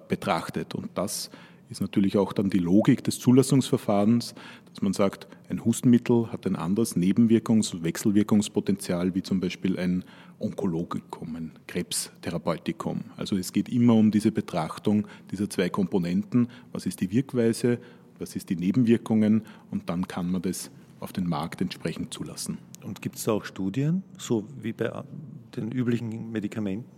betrachtet. 0.08 0.76
Und 0.76 0.90
das 0.96 1.30
ist 1.70 1.82
natürlich 1.82 2.18
auch 2.18 2.34
dann 2.34 2.50
die 2.50 2.60
Logik 2.60 3.04
des 3.04 3.20
Zulassungsverfahrens, 3.20 4.36
dass 4.70 4.82
man 4.82 4.94
sagt, 4.94 5.28
ein 5.50 5.64
Hustenmittel 5.64 6.32
hat 6.32 6.46
ein 6.46 6.56
anderes 6.56 6.96
Nebenwirkungs- 6.96 7.74
und 7.74 7.84
Wechselwirkungspotenzial 7.84 9.16
wie 9.16 9.24
zum 9.24 9.40
Beispiel 9.40 9.78
ein 9.78 10.04
Onkologikum, 10.40 11.36
ein 11.36 11.52
Krebstherapeutikum. 11.68 13.02
Also 13.18 13.38
es 13.38 13.52
geht 13.52 13.70
immer 13.70 13.96
um 13.96 14.12
diese 14.12 14.32
Betrachtung 14.32 15.08
dieser 15.32 15.50
zwei 15.50 15.70
Komponenten. 15.70 16.48
Was 16.72 16.86
ist 16.86 17.02
die 17.02 17.12
Wirkweise, 17.12 17.80
was 18.20 18.36
ist 18.36 18.50
die 18.50 18.56
Nebenwirkungen 18.56 19.44
und 19.72 19.90
dann 19.90 20.08
kann 20.08 20.32
man 20.32 20.42
das 20.42 20.72
auf 21.00 21.14
den 21.14 21.28
Markt 21.28 21.62
entsprechend 21.62 22.14
zulassen. 22.14 22.58
Und 22.84 23.02
gibt 23.02 23.18
es 23.18 23.24
da 23.24 23.34
auch 23.34 23.46
Studien, 23.46 24.04
so 24.18 24.46
wie 24.62 24.74
bei 24.74 25.04
den 25.56 25.72
üblichen 25.72 26.32
Medikamenten? 26.32 26.97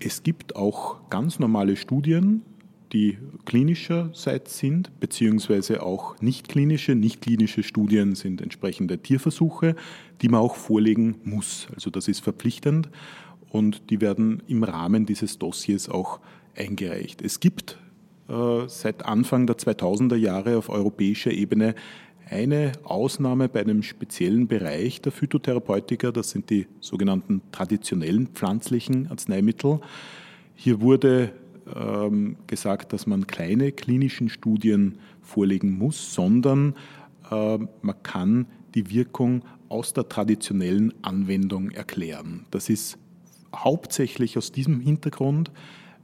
Es 0.00 0.22
gibt 0.22 0.56
auch 0.56 1.08
ganz 1.10 1.38
normale 1.38 1.76
Studien, 1.76 2.42
die 2.92 3.18
klinischerseits 3.44 4.58
sind, 4.58 4.98
beziehungsweise 5.00 5.82
auch 5.82 6.20
nicht 6.20 6.48
klinische. 6.48 6.94
Nicht 6.94 7.20
klinische 7.20 7.62
Studien 7.62 8.14
sind 8.14 8.40
entsprechende 8.40 8.98
Tierversuche, 8.98 9.74
die 10.22 10.28
man 10.28 10.40
auch 10.40 10.54
vorlegen 10.54 11.16
muss. 11.24 11.66
Also 11.74 11.90
das 11.90 12.06
ist 12.08 12.20
verpflichtend 12.20 12.88
und 13.50 13.90
die 13.90 14.00
werden 14.00 14.42
im 14.46 14.62
Rahmen 14.62 15.06
dieses 15.06 15.38
Dossiers 15.38 15.88
auch 15.88 16.20
eingereicht. 16.56 17.20
Es 17.20 17.40
gibt 17.40 17.78
äh, 18.28 18.68
seit 18.68 19.04
Anfang 19.04 19.46
der 19.46 19.56
2000er 19.56 20.16
Jahre 20.16 20.56
auf 20.56 20.68
europäischer 20.68 21.32
Ebene 21.32 21.74
eine 22.28 22.72
Ausnahme 22.84 23.48
bei 23.48 23.60
einem 23.60 23.82
speziellen 23.82 24.46
Bereich 24.48 25.00
der 25.00 25.12
Phytotherapeutika, 25.12 26.10
das 26.10 26.30
sind 26.30 26.50
die 26.50 26.66
sogenannten 26.80 27.42
traditionellen 27.52 28.28
pflanzlichen 28.28 29.08
Arzneimittel. 29.08 29.80
Hier 30.54 30.80
wurde 30.80 31.32
ähm, 31.74 32.36
gesagt, 32.46 32.92
dass 32.92 33.06
man 33.06 33.26
keine 33.26 33.72
klinischen 33.72 34.28
Studien 34.28 34.98
vorlegen 35.22 35.76
muss, 35.76 36.14
sondern 36.14 36.74
äh, 37.30 37.58
man 37.58 38.02
kann 38.02 38.46
die 38.74 38.90
Wirkung 38.90 39.44
aus 39.68 39.92
der 39.92 40.08
traditionellen 40.08 40.92
Anwendung 41.02 41.70
erklären. 41.70 42.46
Das 42.50 42.68
ist 42.68 42.98
hauptsächlich 43.54 44.36
aus 44.36 44.52
diesem 44.52 44.80
Hintergrund, 44.80 45.50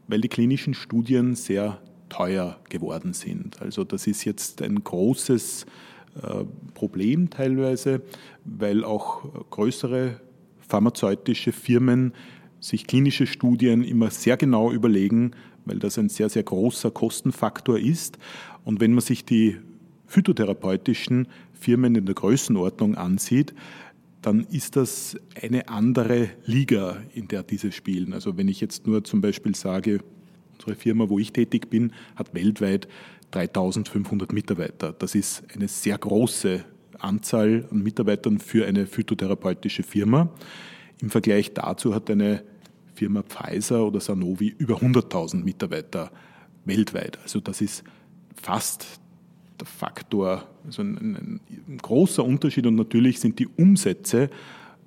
weil 0.09 0.21
die 0.21 0.29
klinischen 0.29 0.75
Studien 0.75 1.35
sehr 1.35 1.81
teuer 2.09 2.59
geworden 2.69 3.13
sind. 3.13 3.61
Also 3.61 3.85
das 3.85 4.07
ist 4.07 4.25
jetzt 4.25 4.63
ein 4.63 4.83
großes 4.83 5.67
Problem 6.75 7.31
teilweise, 7.31 8.03
weil 8.45 8.85
auch 8.85 9.23
größere 9.51 10.21
pharmazeutische 10.61 11.53
Firmen 11.53 12.13
sich 12.61 12.87
klinische 12.87 13.27
Studien 13.27 13.83
immer 13.83 14.11
sehr 14.11 14.37
genau 14.37 14.71
überlegen, 14.71 15.33
weil 15.65 15.79
das 15.79 15.99
ein 15.99 16.09
sehr, 16.09 16.29
sehr 16.29 16.43
großer 16.43 16.91
Kostenfaktor 16.91 17.79
ist. 17.79 18.19
Und 18.65 18.81
wenn 18.81 18.93
man 18.93 19.03
sich 19.03 19.25
die 19.25 19.57
phytotherapeutischen 20.07 21.29
Firmen 21.53 21.95
in 21.95 22.07
der 22.07 22.15
Größenordnung 22.15 22.97
ansieht, 22.97 23.55
dann 24.23 24.41
ist 24.51 24.77
das 24.77 25.17
eine 25.41 25.69
andere 25.69 26.29
Liga, 26.45 26.99
in 27.15 27.29
der 27.29 27.43
diese 27.43 27.73
spielen. 27.73 28.13
Also 28.13 28.37
wenn 28.37 28.49
ich 28.49 28.61
jetzt 28.61 28.87
nur 28.87 29.03
zum 29.05 29.21
Beispiel 29.21 29.55
sage, 29.55 30.01
unsere 30.55 30.75
Firma, 30.75 31.09
wo 31.09 31.19
ich 31.19 31.33
tätig 31.33 31.71
bin, 31.71 31.93
hat 32.17 32.35
weltweit 32.35 32.87
3500 33.31 34.33
Mitarbeiter. 34.33 34.93
Das 34.93 35.15
ist 35.15 35.43
eine 35.55 35.69
sehr 35.69 35.99
große 35.99 36.65
Anzahl 36.99 37.67
an 37.71 37.83
Mitarbeitern 37.83 38.39
für 38.39 38.67
eine 38.67 38.87
phytotherapeutische 38.87 39.83
Firma. 39.83 40.29
Im 41.01 41.11
Vergleich 41.11 41.55
dazu 41.55 41.95
hat 41.95 42.11
eine 42.11 42.43
Firma 42.95 43.23
Pfizer 43.23 43.87
oder 43.87 44.01
Sanofi 44.01 44.55
über 44.59 44.77
100.000 44.77 45.43
Mitarbeiter 45.43 46.11
weltweit. 46.65 47.19
Also 47.23 47.41
das 47.41 47.61
ist 47.61 47.85
fast 48.35 49.01
der 49.59 49.67
Faktor, 49.67 50.47
also 50.67 50.83
ein, 50.83 50.97
ein, 50.97 51.41
ein 51.69 51.79
großer 51.79 52.25
Unterschied 52.25 52.67
und 52.67 52.75
natürlich 52.75 53.21
sind 53.21 53.39
die 53.39 53.49
Umsätze 53.49 54.31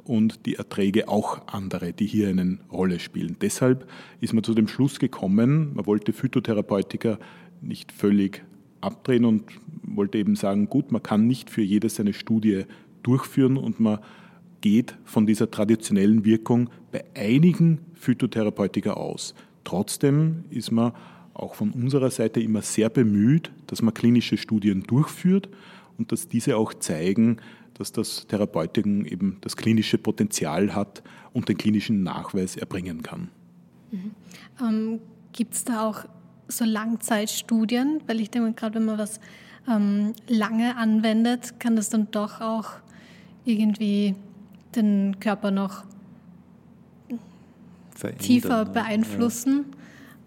und 0.03 0.45
die 0.45 0.55
Erträge 0.55 1.07
auch 1.07 1.47
andere, 1.47 1.93
die 1.93 2.05
hier 2.05 2.29
eine 2.29 2.59
Rolle 2.71 2.99
spielen. 2.99 3.37
Deshalb 3.41 3.87
ist 4.19 4.33
man 4.33 4.43
zu 4.43 4.53
dem 4.53 4.67
Schluss 4.67 4.99
gekommen, 4.99 5.71
man 5.75 5.85
wollte 5.85 6.13
Phytotherapeutika 6.13 7.17
nicht 7.63 7.91
völlig 7.91 8.43
abdrehen 8.81 9.25
und 9.25 9.43
wollte 9.83 10.17
eben 10.17 10.35
sagen, 10.35 10.69
gut, 10.69 10.91
man 10.91 11.01
kann 11.01 11.27
nicht 11.27 11.49
für 11.49 11.61
jedes 11.61 11.99
eine 11.99 12.13
Studie 12.13 12.65
durchführen 13.01 13.57
und 13.57 13.79
man 13.79 13.99
geht 14.61 14.95
von 15.03 15.25
dieser 15.25 15.51
traditionellen 15.51 16.25
Wirkung 16.25 16.69
bei 16.91 17.03
einigen 17.15 17.79
Phytotherapeutika 17.95 18.93
aus. 18.93 19.35
Trotzdem 19.63 20.45
ist 20.49 20.71
man 20.71 20.93
auch 21.33 21.55
von 21.55 21.71
unserer 21.71 22.11
Seite 22.11 22.39
immer 22.39 22.61
sehr 22.61 22.89
bemüht, 22.89 23.51
dass 23.67 23.81
man 23.81 23.93
klinische 23.93 24.37
Studien 24.37 24.83
durchführt 24.83 25.49
und 25.97 26.11
dass 26.11 26.27
diese 26.27 26.57
auch 26.57 26.73
zeigen, 26.73 27.37
dass 27.73 27.91
das 27.91 28.27
Therapeutikum 28.27 29.05
eben 29.05 29.37
das 29.41 29.57
klinische 29.57 29.97
Potenzial 29.97 30.75
hat 30.75 31.03
und 31.33 31.49
den 31.49 31.57
klinischen 31.57 32.03
Nachweis 32.03 32.55
erbringen 32.55 33.01
kann. 33.01 33.29
Mhm. 33.91 34.11
Ähm, 34.61 34.99
Gibt 35.33 35.55
es 35.55 35.63
da 35.63 35.87
auch 35.87 36.05
so 36.57 36.65
Langzeitstudien? 36.65 38.01
Weil 38.07 38.19
ich 38.19 38.29
denke, 38.29 38.53
gerade 38.53 38.75
wenn 38.75 38.85
man 38.85 38.97
was 38.97 39.19
ähm, 39.67 40.13
lange 40.27 40.77
anwendet, 40.77 41.59
kann 41.59 41.75
das 41.75 41.89
dann 41.89 42.09
doch 42.11 42.41
auch 42.41 42.71
irgendwie 43.45 44.15
den 44.75 45.19
Körper 45.19 45.51
noch 45.51 45.83
Verändern, 47.95 48.19
tiefer 48.19 48.65
beeinflussen. 48.65 49.65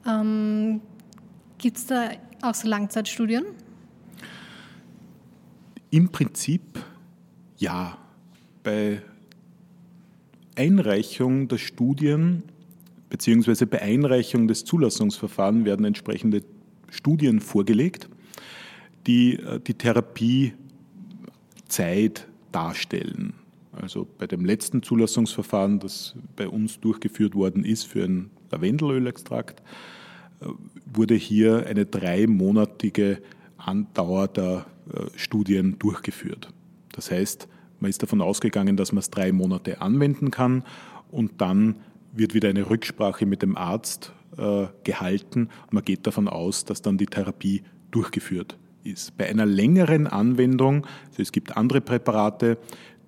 Ja. 0.05 0.21
Ähm, 0.21 0.81
Gibt 1.59 1.79
es 1.79 1.87
da 1.87 2.11
auch 2.43 2.55
so 2.55 2.69
Langzeitstudien? 2.69 3.45
Im 5.91 6.11
Prinzip 6.11 6.63
ja. 7.59 7.99
Bei 8.63 9.01
Einreichung 10.57 11.49
der 11.49 11.59
Studien 11.59 12.43
bzw. 13.11 13.65
bei 13.67 13.83
Einreichung 13.83 14.49
des 14.49 14.65
Zulassungsverfahrens 14.65 15.65
werden 15.65 15.85
entsprechende 15.85 16.43
Studien 16.91 17.41
vorgelegt, 17.41 18.09
die 19.07 19.35
äh, 19.35 19.61
die 19.61 19.75
Therapiezeit 19.75 20.57
darstellen. 22.53 23.35
Also 23.73 24.07
bei 24.19 24.27
dem 24.27 24.45
letzten 24.45 24.83
Zulassungsverfahren, 24.83 25.79
das 25.81 26.15
bei 26.35 26.49
uns 26.49 26.81
durchgeführt 26.81 27.35
worden 27.35 27.65
ist 27.65 27.85
für 27.85 28.05
ein 28.05 28.31
Lavendelölextrakt, 28.51 29.63
äh, 30.41 30.47
wurde 30.87 31.15
hier 31.15 31.67
eine 31.67 31.85
dreimonatige 31.85 33.21
Andauer 33.59 34.29
der 34.29 34.67
äh, 34.93 35.07
Studien 35.17 35.79
durchgeführt. 35.79 36.49
Das 36.93 37.11
heißt, 37.11 37.49
man 37.81 37.91
ist 37.91 38.03
davon 38.03 38.23
ausgegangen, 38.23 38.77
dass 38.77 38.93
man 38.93 39.01
es 39.01 39.11
drei 39.11 39.33
Monate 39.33 39.83
anwenden 39.83 40.31
kann 40.31 40.65
und 41.11 41.41
dann 41.41 41.77
wird 42.19 42.35
wieder 42.35 42.49
eine 42.49 42.69
Rücksprache 42.69 43.27
mit 43.27 43.43
dem 43.43 43.57
Arzt 43.57 44.13
äh, 44.37 44.67
gehalten 44.85 45.49
man 45.71 45.85
geht 45.85 46.07
davon 46.07 46.29
aus, 46.29 46.65
dass 46.65 46.83
dann 46.83 46.99
die 46.99 47.07
Therapie 47.07 47.63
durchgeführt 47.91 48.59
ist. 48.85 49.17
Bei 49.17 49.29
einer 49.29 49.47
längeren 49.47 50.07
Anwendung, 50.07 50.87
also 51.09 51.23
es 51.23 51.33
gibt 51.33 51.57
andere 51.57 51.81
Präparate, 51.81 52.59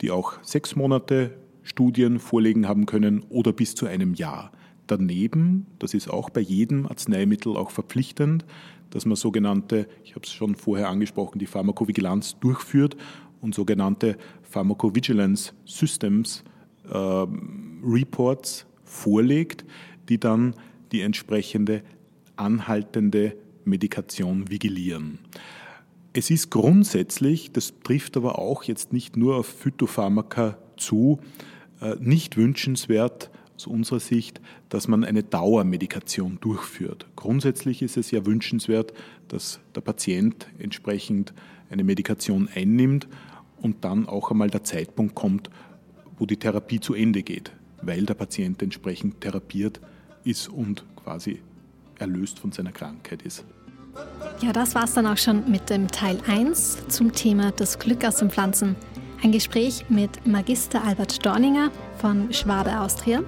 die 0.01 0.11
auch 0.11 0.43
sechs 0.43 0.77
Monate 0.77 1.35
Studien 1.63 2.19
vorlegen 2.19 2.67
haben 2.67 2.87
können 2.87 3.25
oder 3.29 3.53
bis 3.53 3.75
zu 3.75 3.87
einem 3.87 4.15
Jahr. 4.15 4.53
Daneben, 4.87 5.67
das 5.79 5.93
ist 5.93 6.09
auch 6.09 6.31
bei 6.31 6.41
jedem 6.41 6.87
Arzneimittel 6.87 7.57
auch 7.57 7.71
verpflichtend, 7.71 8.47
dass 8.91 9.05
man 9.05 9.17
sogenannte, 9.17 9.87
ich 10.03 10.15
habe 10.15 10.25
es 10.25 10.33
schon 10.33 10.55
vorher 10.55 10.89
angesprochen, 10.89 11.39
die 11.39 11.47
Pharmakovigilanz 11.47 12.39
durchführt 12.41 12.97
und 13.43 13.55
sogenannte 13.55 14.17
Pharmacovigilance 14.43 15.53
Systems 15.67 16.43
äh, 16.91 17.27
Reports 17.85 18.67
vorlegt, 18.89 19.65
die 20.09 20.19
dann 20.19 20.55
die 20.93 21.03
entsprechende 21.03 21.83
anhaltende 22.37 23.37
Medikation 23.65 24.51
vigilieren. 24.51 25.19
Es 26.13 26.31
ist 26.31 26.51
grundsätzlich, 26.51 27.53
das 27.53 27.75
trifft 27.85 28.17
aber 28.17 28.39
auch 28.39 28.65
jetzt 28.65 28.93
nicht 28.93 29.17
nur 29.17 29.37
auf 29.37 29.47
Phytopharmaka 29.47 30.59
zu, 30.77 31.21
äh, 31.81 31.97
nicht 32.01 32.37
wünschenswert 32.37 33.31
aus 33.55 33.67
unserer 33.67 34.01
Sicht, 34.01 34.41
dass 34.69 34.89
man 34.89 35.05
eine 35.05 35.23
Dauermedikation 35.23 36.39
durchführt. 36.41 37.07
Grundsätzlich 37.17 37.83
ist 37.83 37.97
es 37.97 38.11
ja 38.11 38.25
wünschenswert, 38.25 38.93
dass 39.29 39.61
der 39.75 39.81
Patient 39.81 40.47
entsprechend 40.59 41.35
eine 41.71 41.85
Medikation 41.85 42.49
einnimmt 42.55 43.09
und 43.61 43.85
dann 43.85 44.07
auch 44.07 44.31
einmal 44.31 44.49
der 44.49 44.65
Zeitpunkt 44.65 45.15
kommt, 45.15 45.51
wo 46.19 46.27
die 46.27 46.37
Therapie 46.37 46.81
zu 46.81 46.95
Ende 46.95 47.23
geht, 47.23 47.53
weil 47.83 48.05
der 48.05 48.15
Patient 48.15 48.63
entsprechend 48.63 49.21
therapiert 49.21 49.81
ist 50.25 50.49
und 50.49 50.85
quasi 50.97 51.41
erlöst 51.99 52.39
von 52.39 52.53
seiner 52.53 52.73
Krankheit 52.73 53.23
ist. 53.23 53.45
Ja, 54.41 54.53
das 54.53 54.75
war 54.75 54.85
es 54.85 54.95
dann 54.95 55.07
auch 55.07 55.17
schon 55.17 55.51
mit 55.51 55.71
dem 55.71 55.89
Teil 55.89 56.19
1 56.27 56.89
zum 56.89 57.13
Thema 57.13 57.51
das 57.53 57.79
Glück 57.79 58.05
aus 58.05 58.17
den 58.17 58.31
Pflanzen. 58.31 58.77
Ein 59.23 59.33
Gespräch 59.33 59.85
mit 59.89 60.27
Magister 60.27 60.85
Albert 60.85 61.25
Dorninger 61.27 61.71
von 61.99 62.33
Schwabe 62.33 62.79
Austria. 62.79 63.23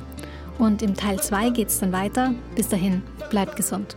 Und 0.58 0.82
im 0.82 0.94
Teil 0.94 1.20
2 1.20 1.50
geht 1.50 1.68
es 1.68 1.80
dann 1.80 1.92
weiter. 1.92 2.34
Bis 2.54 2.68
dahin, 2.68 3.02
bleibt 3.30 3.56
gesund. 3.56 3.96